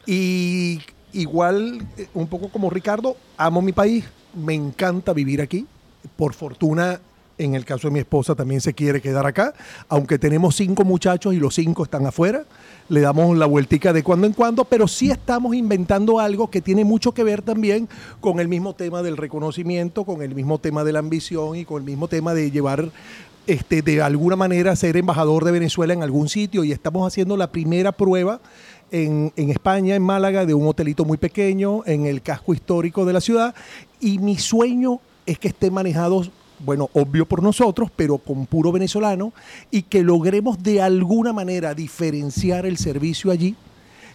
Y 0.06 0.82
igual, 1.14 1.86
eh, 1.98 2.08
un 2.14 2.28
poco 2.28 2.50
como 2.50 2.70
Ricardo, 2.70 3.16
amo 3.38 3.62
mi 3.62 3.72
país, 3.72 4.06
me 4.34 4.54
encanta 4.54 5.14
vivir 5.14 5.42
aquí. 5.42 5.68
Por 6.16 6.34
fortuna, 6.34 7.00
en 7.38 7.56
el 7.56 7.66
caso 7.66 7.88
de 7.88 7.94
mi 7.94 8.00
esposa, 8.00 8.36
también 8.36 8.62
se 8.62 8.74
quiere 8.74 9.02
quedar 9.02 9.26
acá, 9.26 9.54
aunque 9.88 10.20
tenemos 10.20 10.56
cinco 10.56 10.84
muchachos 10.84 11.34
y 11.34 11.40
los 11.40 11.56
cinco 11.56 11.84
están 11.84 12.06
afuera. 12.06 12.44
Le 12.90 13.02
damos 13.02 13.36
la 13.38 13.46
vueltica 13.46 13.94
de 13.94 14.04
cuando 14.04 14.28
en 14.28 14.34
cuando, 14.34 14.66
pero 14.66 14.88
sí 14.88 15.10
estamos 15.10 15.56
inventando 15.56 16.20
algo 16.20 16.50
que 16.50 16.62
tiene 16.62 16.84
mucho 16.84 17.14
que 17.14 17.24
ver 17.24 17.42
también 17.42 17.88
con 18.20 18.40
el 18.40 18.48
mismo 18.48 18.74
tema 18.74 19.02
del 19.02 19.18
reconocimiento, 19.18 20.04
con 20.04 20.22
el 20.22 20.36
mismo 20.36 20.60
tema 20.60 20.84
de 20.84 20.94
la 20.94 21.00
ambición 21.00 21.56
y 21.56 21.66
con 21.66 21.82
el 21.82 21.86
mismo 21.86 22.08
tema 22.08 22.34
de 22.34 22.52
llevar 22.52 22.92
este, 23.48 23.82
de 23.82 24.02
alguna 24.02 24.36
manera 24.36 24.76
ser 24.76 24.98
embajador 24.98 25.44
de 25.44 25.52
Venezuela 25.52 25.94
en 25.94 26.04
algún 26.04 26.30
sitio 26.30 26.64
y 26.64 26.72
estamos 26.72 27.08
haciendo 27.08 27.36
la 27.36 27.52
primera 27.52 27.92
prueba 27.92 28.42
en, 28.92 29.32
España, 29.36 29.96
en 29.96 30.02
Málaga, 30.02 30.46
de 30.46 30.54
un 30.54 30.68
hotelito 30.68 31.06
muy 31.06 31.18
pequeño 31.18 31.84
en 31.86 32.06
el 32.06 32.22
casco 32.22 32.54
histórico 32.54 33.06
de 33.06 33.14
la 33.14 33.22
ciudad 33.22 33.56
y 34.00 34.20
mi 34.20 34.38
sueño 34.38 35.00
es 35.26 35.38
que 35.40 35.50
esté 35.50 35.70
manejado, 35.72 36.24
bueno, 36.60 36.90
obvio 36.94 37.26
por 37.26 37.44
nosotros, 37.44 37.90
pero 37.96 38.18
con 38.18 38.46
puro 38.46 38.72
venezolano 38.72 39.34
y 39.72 39.84
que 39.84 40.04
logremos 40.04 40.62
de 40.62 40.82
alguna 40.82 41.34
manera 41.34 41.74
diferenciar 41.74 42.66
el 42.66 42.78
servicio 42.78 43.32
allí 43.32 43.56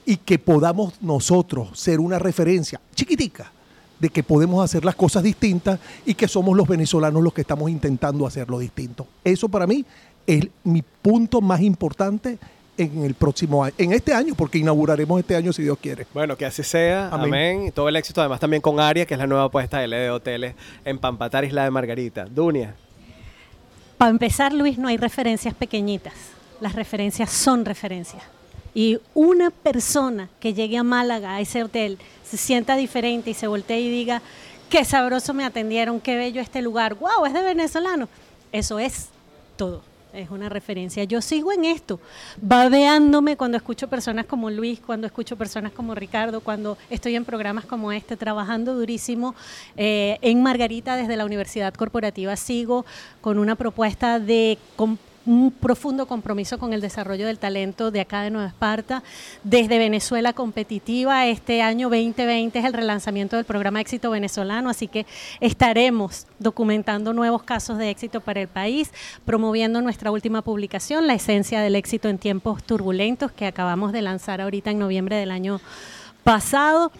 y 0.06 0.16
que 0.16 0.38
podamos 0.38 1.00
nosotros 1.00 1.78
ser 1.78 2.00
una 2.00 2.18
referencia 2.18 2.80
chiquitica 2.94 3.50
de 3.98 4.10
que 4.10 4.22
podemos 4.22 4.62
hacer 4.62 4.84
las 4.84 4.96
cosas 4.96 5.22
distintas 5.22 5.78
y 6.04 6.14
que 6.14 6.28
somos 6.28 6.56
los 6.56 6.68
venezolanos 6.68 7.22
los 7.22 7.32
que 7.32 7.40
estamos 7.40 7.70
intentando 7.70 8.26
hacerlo 8.26 8.58
distinto. 8.58 9.06
Eso 9.22 9.48
para 9.48 9.66
mí 9.66 9.84
es 10.26 10.48
mi 10.64 10.82
punto 10.82 11.40
más 11.40 11.60
importante 11.60 12.38
en 12.76 13.04
el 13.04 13.14
próximo 13.14 13.64
año, 13.64 13.74
en 13.78 13.92
este 13.92 14.12
año, 14.12 14.34
porque 14.34 14.58
inauguraremos 14.58 15.20
este 15.20 15.37
año 15.37 15.52
si 15.52 15.62
Dios 15.62 15.78
quiere. 15.80 16.06
Bueno, 16.12 16.37
que 16.37 16.46
así 16.46 16.62
sea. 16.62 17.08
Amén. 17.08 17.26
Amén. 17.26 17.66
Y 17.68 17.70
todo 17.70 17.88
el 17.88 17.96
éxito, 17.96 18.20
además, 18.20 18.40
también 18.40 18.60
con 18.60 18.80
Aria, 18.80 19.06
que 19.06 19.14
es 19.14 19.20
la 19.20 19.26
nueva 19.26 19.44
apuesta 19.44 19.78
de 19.78 19.84
L 19.84 19.96
de 19.96 20.10
Hoteles 20.10 20.54
en 20.84 20.98
Pampatar, 20.98 21.44
Isla 21.44 21.64
de 21.64 21.70
Margarita. 21.70 22.24
Dunia. 22.24 22.74
Para 23.98 24.10
empezar, 24.10 24.52
Luis, 24.52 24.78
no 24.78 24.88
hay 24.88 24.96
referencias 24.96 25.54
pequeñitas. 25.54 26.14
Las 26.60 26.74
referencias 26.74 27.30
son 27.30 27.64
referencias. 27.64 28.22
Y 28.74 28.98
una 29.14 29.50
persona 29.50 30.28
que 30.40 30.52
llegue 30.52 30.76
a 30.76 30.82
Málaga, 30.82 31.37
a 31.37 31.40
ese 31.40 31.62
hotel, 31.62 31.98
se 32.24 32.37
sienta 32.37 32.76
diferente 32.76 33.30
y 33.30 33.34
se 33.34 33.46
voltee 33.46 33.80
y 33.80 33.88
diga, 33.88 34.20
qué 34.68 34.84
sabroso 34.84 35.32
me 35.32 35.44
atendieron, 35.44 36.00
qué 36.00 36.16
bello 36.16 36.40
este 36.40 36.60
lugar, 36.60 36.94
wow, 36.96 37.24
es 37.26 37.32
de 37.32 37.42
venezolano. 37.42 38.08
Eso 38.50 38.80
es 38.80 39.08
todo. 39.56 39.82
Es 40.14 40.31
una 40.31 40.48
referencia. 40.48 41.03
Yo 41.03 41.20
sigo 41.20 41.50
en 41.50 41.64
esto, 41.64 41.98
babeándome 42.40 43.37
cuando 43.37 43.57
escucho 43.57 43.88
personas 43.88 44.27
como 44.27 44.48
Luis, 44.48 44.79
cuando 44.79 45.09
escucho 45.09 45.37
personas 45.37 45.72
como 45.72 45.92
Ricardo, 45.92 46.40
cuando 46.40 46.79
estoy 46.88 47.16
en 47.16 47.24
programas 47.24 47.64
como 47.64 47.90
este, 47.90 48.16
trabajando 48.16 48.74
durísimo 48.74 49.35
eh, 49.77 50.18
en 50.22 50.40
Margarita 50.40 50.94
desde 50.94 51.16
la 51.16 51.24
Universidad 51.24 51.74
Corporativa. 51.74 52.37
Sigo 52.37 52.87
con 53.20 53.40
una 53.40 53.57
propuesta 53.57 54.20
de 54.20 54.57
un 55.26 55.50
profundo 55.50 56.06
compromiso 56.06 56.58
con 56.58 56.72
el 56.72 56.80
desarrollo 56.80 57.26
del 57.26 57.38
talento 57.38 57.90
de 57.90 58.00
acá 58.00 58.22
de 58.22 58.30
Nueva 58.30 58.48
Esparta. 58.48 59.02
Desde 59.42 59.78
Venezuela 59.78 60.32
Competitiva, 60.32 61.26
este 61.26 61.62
año 61.62 61.88
2020 61.88 62.58
es 62.58 62.64
el 62.64 62.72
relanzamiento 62.72 63.37
del 63.37 63.44
programa 63.44 63.80
Éxito 63.80 64.10
Venezolano, 64.10 64.68
así 64.68 64.87
que 64.87 65.06
estaremos 65.40 66.26
documentando 66.38 67.12
nuevos 67.12 67.42
casos 67.42 67.78
de 67.78 67.90
éxito 67.90 68.20
para 68.20 68.40
el 68.40 68.48
país, 68.48 68.92
promoviendo 69.24 69.80
nuestra 69.80 70.10
última 70.10 70.42
publicación, 70.42 71.06
La 71.06 71.14
Esencia 71.14 71.60
del 71.60 71.76
Éxito 71.76 72.08
en 72.08 72.18
Tiempos 72.18 72.62
Turbulentos, 72.62 73.32
que 73.32 73.46
acabamos 73.46 73.92
de 73.92 74.02
lanzar 74.02 74.40
ahorita 74.40 74.70
en 74.70 74.78
noviembre 74.78 75.16
del 75.16 75.30
año 75.30 75.60
pasado, 76.22 76.92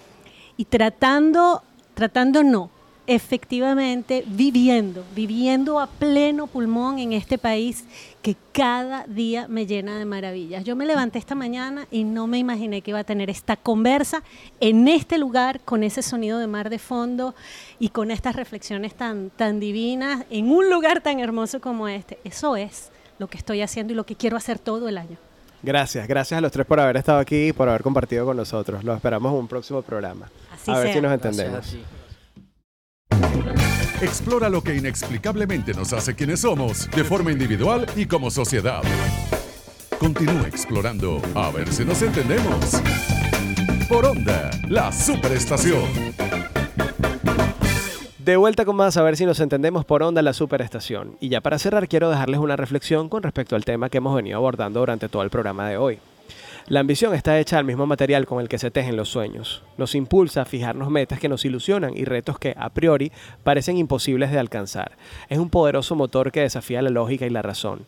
y 0.57 0.67
tratando, 0.67 1.63
tratando 1.95 2.45
no, 2.45 2.71
efectivamente 3.07 4.25
viviendo, 4.27 5.05
viviendo 5.15 5.79
a 5.81 5.87
pleno 5.87 6.47
pulmón 6.47 6.99
en 6.99 7.13
este 7.13 7.39
país 7.39 7.85
que 8.23 8.37
cada 8.53 9.05
día 9.07 9.47
me 9.49 9.67
llena 9.67 9.99
de 9.99 10.05
maravillas. 10.07 10.65
Yo 10.65 10.77
me 10.77 10.87
levanté 10.87 11.19
esta 11.19 11.35
mañana 11.35 11.87
y 11.91 12.05
no 12.05 12.27
me 12.27 12.39
imaginé 12.39 12.81
que 12.81 12.93
iba 12.93 13.01
a 13.01 13.05
tener 13.05 13.29
esta 13.29 13.57
conversa 13.57 14.23
en 14.61 14.89
este 14.89 15.19
lugar, 15.19 15.61
con 15.61 15.83
ese 15.83 16.03
sonido 16.03 16.39
de 16.39 16.47
mar 16.47 16.71
de 16.71 16.79
fondo 16.79 17.35
y 17.79 17.91
con 17.91 18.11
estas 18.11 18.37
reflexiones 18.37 18.95
tan, 18.95 19.31
tan 19.31 19.61
divinas, 19.61 20.25
en 20.31 20.51
un 20.51 20.71
lugar 20.71 21.03
tan 21.03 21.21
hermoso 21.21 21.61
como 21.61 21.89
este. 21.89 22.19
Eso 22.25 22.57
es 22.57 22.91
lo 23.19 23.29
que 23.29 23.37
estoy 23.37 23.61
haciendo 23.61 23.93
y 23.93 23.97
lo 23.97 24.07
que 24.07 24.17
quiero 24.17 24.37
hacer 24.37 24.59
todo 24.59 24.89
el 24.89 24.97
año. 24.97 25.19
Gracias, 25.63 26.07
gracias 26.07 26.37
a 26.37 26.41
los 26.41 26.53
tres 26.53 26.67
por 26.67 26.79
haber 26.79 26.99
estado 26.99 27.19
aquí 27.19 27.49
y 27.49 27.53
por 27.53 27.69
haber 27.69 27.83
compartido 27.83 28.27
con 28.27 28.37
nosotros. 28.37 28.85
Los 28.85 28.97
esperamos 28.97 29.33
en 29.33 29.39
un 29.39 29.49
próximo 29.49 29.81
programa. 29.83 30.31
Así 30.53 30.71
a 30.71 30.79
ver 30.79 30.87
sea. 30.87 30.95
si 30.95 31.01
nos 31.01 31.11
Gracias 31.11 31.39
entendemos. 31.39 31.77
Explora 34.01 34.49
lo 34.49 34.63
que 34.63 34.75
inexplicablemente 34.75 35.73
nos 35.73 35.93
hace 35.93 36.15
quienes 36.15 36.41
somos, 36.41 36.91
de 36.91 37.05
forma 37.05 37.33
individual 37.33 37.87
y 37.97 38.07
como 38.07 38.31
sociedad. 38.31 38.83
Continúa 39.99 40.47
explorando 40.49 41.23
a 41.35 41.51
ver 41.51 41.73
si 41.73 41.85
nos 41.85 42.03
entendemos. 42.03 42.83
Por 43.89 44.05
Onda, 44.05 44.51
la 44.69 44.93
superestación. 44.93 45.85
De 48.19 48.37
vuelta 48.37 48.65
con 48.65 48.77
más 48.77 48.97
a 48.97 49.03
ver 49.03 49.19
si 49.19 49.27
nos 49.27 49.39
entendemos 49.39 49.85
por 49.85 50.03
onda 50.03 50.23
la 50.23 50.33
superestación. 50.33 51.19
Y 51.21 51.29
ya 51.29 51.43
para 51.43 51.59
cerrar 51.59 51.89
quiero 51.89 52.09
dejarles 52.09 52.41
una 52.41 52.57
reflexión 52.57 53.11
con 53.11 53.23
respecto 53.23 53.55
al 53.55 53.67
tema 53.67 53.91
que 53.91 53.99
hemos 53.99 54.17
venido 54.17 54.39
abordando 54.39 54.81
durante 54.81 55.11
todo 55.11 55.23
el 55.23 55.29
programa 55.29 55.69
de 55.69 55.77
hoy. 55.77 55.99
La 56.67 56.81
ambición 56.81 57.13
está 57.15 57.39
hecha 57.39 57.57
del 57.57 57.67
mismo 57.67 57.85
material 57.85 58.25
con 58.25 58.41
el 58.41 58.49
que 58.49 58.57
se 58.57 58.71
tejen 58.71 58.97
los 58.97 59.11
sueños. 59.11 59.63
Nos 59.77 59.95
impulsa 59.95 60.41
a 60.41 60.45
fijarnos 60.47 60.89
metas 60.89 61.21
que 61.21 61.29
nos 61.29 61.45
ilusionan 61.45 61.95
y 61.95 62.07
retos 62.07 62.39
que 62.39 62.55
a 62.57 62.71
priori 62.71 63.13
parecen 63.43 63.77
imposibles 63.77 64.31
de 64.31 64.39
alcanzar. 64.39 64.97
Es 65.29 65.39
un 65.39 65.51
poderoso 65.51 65.95
motor 65.95 66.33
que 66.33 66.41
desafía 66.41 66.81
la 66.81 66.89
lógica 66.89 67.27
y 67.27 67.31
la 67.31 67.43
razón. 67.43 67.85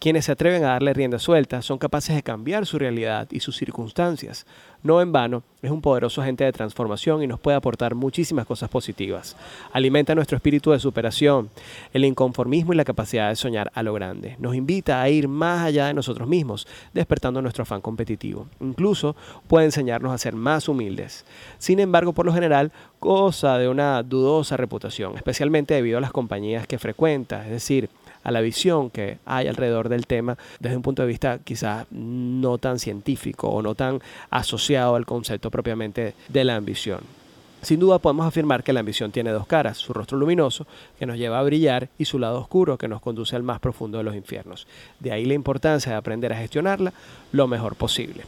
Quienes 0.00 0.26
se 0.26 0.32
atreven 0.32 0.62
a 0.62 0.68
darle 0.68 0.94
rienda 0.94 1.18
suelta 1.18 1.60
son 1.60 1.78
capaces 1.78 2.14
de 2.14 2.22
cambiar 2.22 2.66
su 2.66 2.78
realidad 2.78 3.26
y 3.32 3.40
sus 3.40 3.56
circunstancias. 3.56 4.46
No 4.84 5.02
en 5.02 5.10
vano, 5.10 5.42
es 5.60 5.72
un 5.72 5.80
poderoso 5.80 6.22
agente 6.22 6.44
de 6.44 6.52
transformación 6.52 7.20
y 7.20 7.26
nos 7.26 7.40
puede 7.40 7.56
aportar 7.56 7.96
muchísimas 7.96 8.46
cosas 8.46 8.70
positivas. 8.70 9.36
Alimenta 9.72 10.14
nuestro 10.14 10.36
espíritu 10.36 10.70
de 10.70 10.78
superación, 10.78 11.50
el 11.92 12.04
inconformismo 12.04 12.72
y 12.72 12.76
la 12.76 12.84
capacidad 12.84 13.28
de 13.28 13.34
soñar 13.34 13.72
a 13.74 13.82
lo 13.82 13.92
grande. 13.92 14.36
Nos 14.38 14.54
invita 14.54 15.02
a 15.02 15.08
ir 15.08 15.26
más 15.26 15.66
allá 15.66 15.88
de 15.88 15.94
nosotros 15.94 16.28
mismos, 16.28 16.68
despertando 16.94 17.42
nuestro 17.42 17.62
afán 17.62 17.80
competitivo. 17.80 18.46
Incluso 18.60 19.16
puede 19.48 19.66
enseñarnos 19.66 20.12
a 20.12 20.18
ser 20.18 20.36
más 20.36 20.68
humildes. 20.68 21.24
Sin 21.58 21.80
embargo, 21.80 22.12
por 22.12 22.24
lo 22.24 22.32
general, 22.32 22.70
goza 23.00 23.58
de 23.58 23.68
una 23.68 24.04
dudosa 24.04 24.56
reputación, 24.56 25.16
especialmente 25.16 25.74
debido 25.74 25.98
a 25.98 26.02
las 26.02 26.12
compañías 26.12 26.68
que 26.68 26.78
frecuenta, 26.78 27.44
es 27.44 27.50
decir, 27.50 27.90
a 28.22 28.30
la 28.30 28.40
visión 28.40 28.90
que 28.90 29.18
hay 29.24 29.48
alrededor 29.48 29.88
del 29.88 30.06
tema 30.06 30.36
desde 30.60 30.76
un 30.76 30.82
punto 30.82 31.02
de 31.02 31.08
vista 31.08 31.38
quizás 31.42 31.86
no 31.90 32.58
tan 32.58 32.78
científico 32.78 33.48
o 33.48 33.62
no 33.62 33.74
tan 33.74 34.00
asociado 34.30 34.94
al 34.94 35.06
concepto 35.06 35.50
propiamente 35.50 36.14
de 36.28 36.44
la 36.44 36.56
ambición. 36.56 37.17
Sin 37.62 37.80
duda 37.80 37.98
podemos 37.98 38.26
afirmar 38.26 38.62
que 38.62 38.72
la 38.72 38.80
ambición 38.80 39.10
tiene 39.10 39.30
dos 39.30 39.46
caras, 39.46 39.78
su 39.78 39.92
rostro 39.92 40.16
luminoso, 40.16 40.66
que 40.98 41.06
nos 41.06 41.18
lleva 41.18 41.40
a 41.40 41.42
brillar, 41.42 41.88
y 41.98 42.04
su 42.04 42.18
lado 42.18 42.38
oscuro, 42.38 42.78
que 42.78 42.88
nos 42.88 43.00
conduce 43.00 43.34
al 43.34 43.42
más 43.42 43.58
profundo 43.58 43.98
de 43.98 44.04
los 44.04 44.14
infiernos. 44.14 44.66
De 45.00 45.12
ahí 45.12 45.24
la 45.24 45.34
importancia 45.34 45.92
de 45.92 45.98
aprender 45.98 46.32
a 46.32 46.36
gestionarla 46.36 46.92
lo 47.32 47.46
mejor 47.48 47.74
posible. 47.74 48.24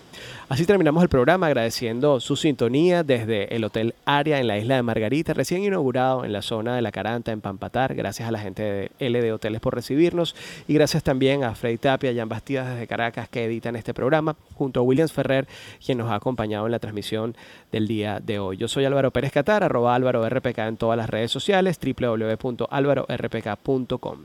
Así 0.49 0.67
terminamos 0.67 1.03
el 1.03 1.09
programa 1.09 1.47
agradeciendo 1.47 2.19
su 2.19 2.35
sintonía 2.35 3.05
desde 3.05 3.55
el 3.55 3.65
Hotel 3.65 3.95
Aria 4.05 4.41
en 4.41 4.49
la 4.49 4.59
isla 4.59 4.77
de 4.77 4.83
Margarita, 4.83 5.33
recién 5.33 5.63
inaugurado 5.63 6.25
en 6.25 6.33
la 6.33 6.43
zona 6.43 6.75
de 6.75 6.83
La 6.83 6.91
Caranta, 6.91 7.31
en 7.31 7.41
Pampatar. 7.41 7.95
Gracias 7.95 8.29
a 8.29 8.33
la 8.33 8.41
gente 8.41 8.91
de 8.99 9.09
LD 9.09 9.33
Hoteles 9.33 9.61
por 9.61 9.77
recibirnos 9.77 10.35
y 10.67 10.75
gracias 10.75 11.05
también 11.05 11.45
a 11.45 11.55
Freddy 11.55 11.79
Tapia 11.79 12.11
y 12.11 12.17
Jan 12.17 12.29
Bastidas 12.29 12.69
desde 12.69 12.89
Caracas 12.89 13.29
que 13.29 13.45
editan 13.45 13.77
este 13.77 13.95
programa, 13.95 14.35
junto 14.55 14.81
a 14.81 14.83
Williams 14.83 15.13
Ferrer, 15.13 15.47
quien 15.85 15.99
nos 15.99 16.11
ha 16.11 16.17
acompañado 16.17 16.67
en 16.67 16.73
la 16.73 16.81
transmisión 16.81 17.37
del 17.71 17.87
día 17.87 18.19
de 18.19 18.41
hoy. 18.41 18.57
Yo 18.57 18.67
soy 18.67 18.85
Álvaro 18.85 19.13
Pérez 19.13 19.20
Catar, 19.31 19.63
arroba 19.63 19.95
Álvaro 19.95 20.27
RPK 20.29 20.59
en 20.61 20.79
todas 20.79 20.97
las 20.97 21.11
redes 21.11 21.31
sociales, 21.31 21.79
www.álvarorpk.com. 21.79 24.19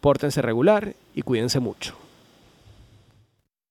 Pórtense 0.00 0.40
regular 0.40 0.94
y 1.14 1.20
cuídense 1.22 1.60
mucho. 1.60 1.99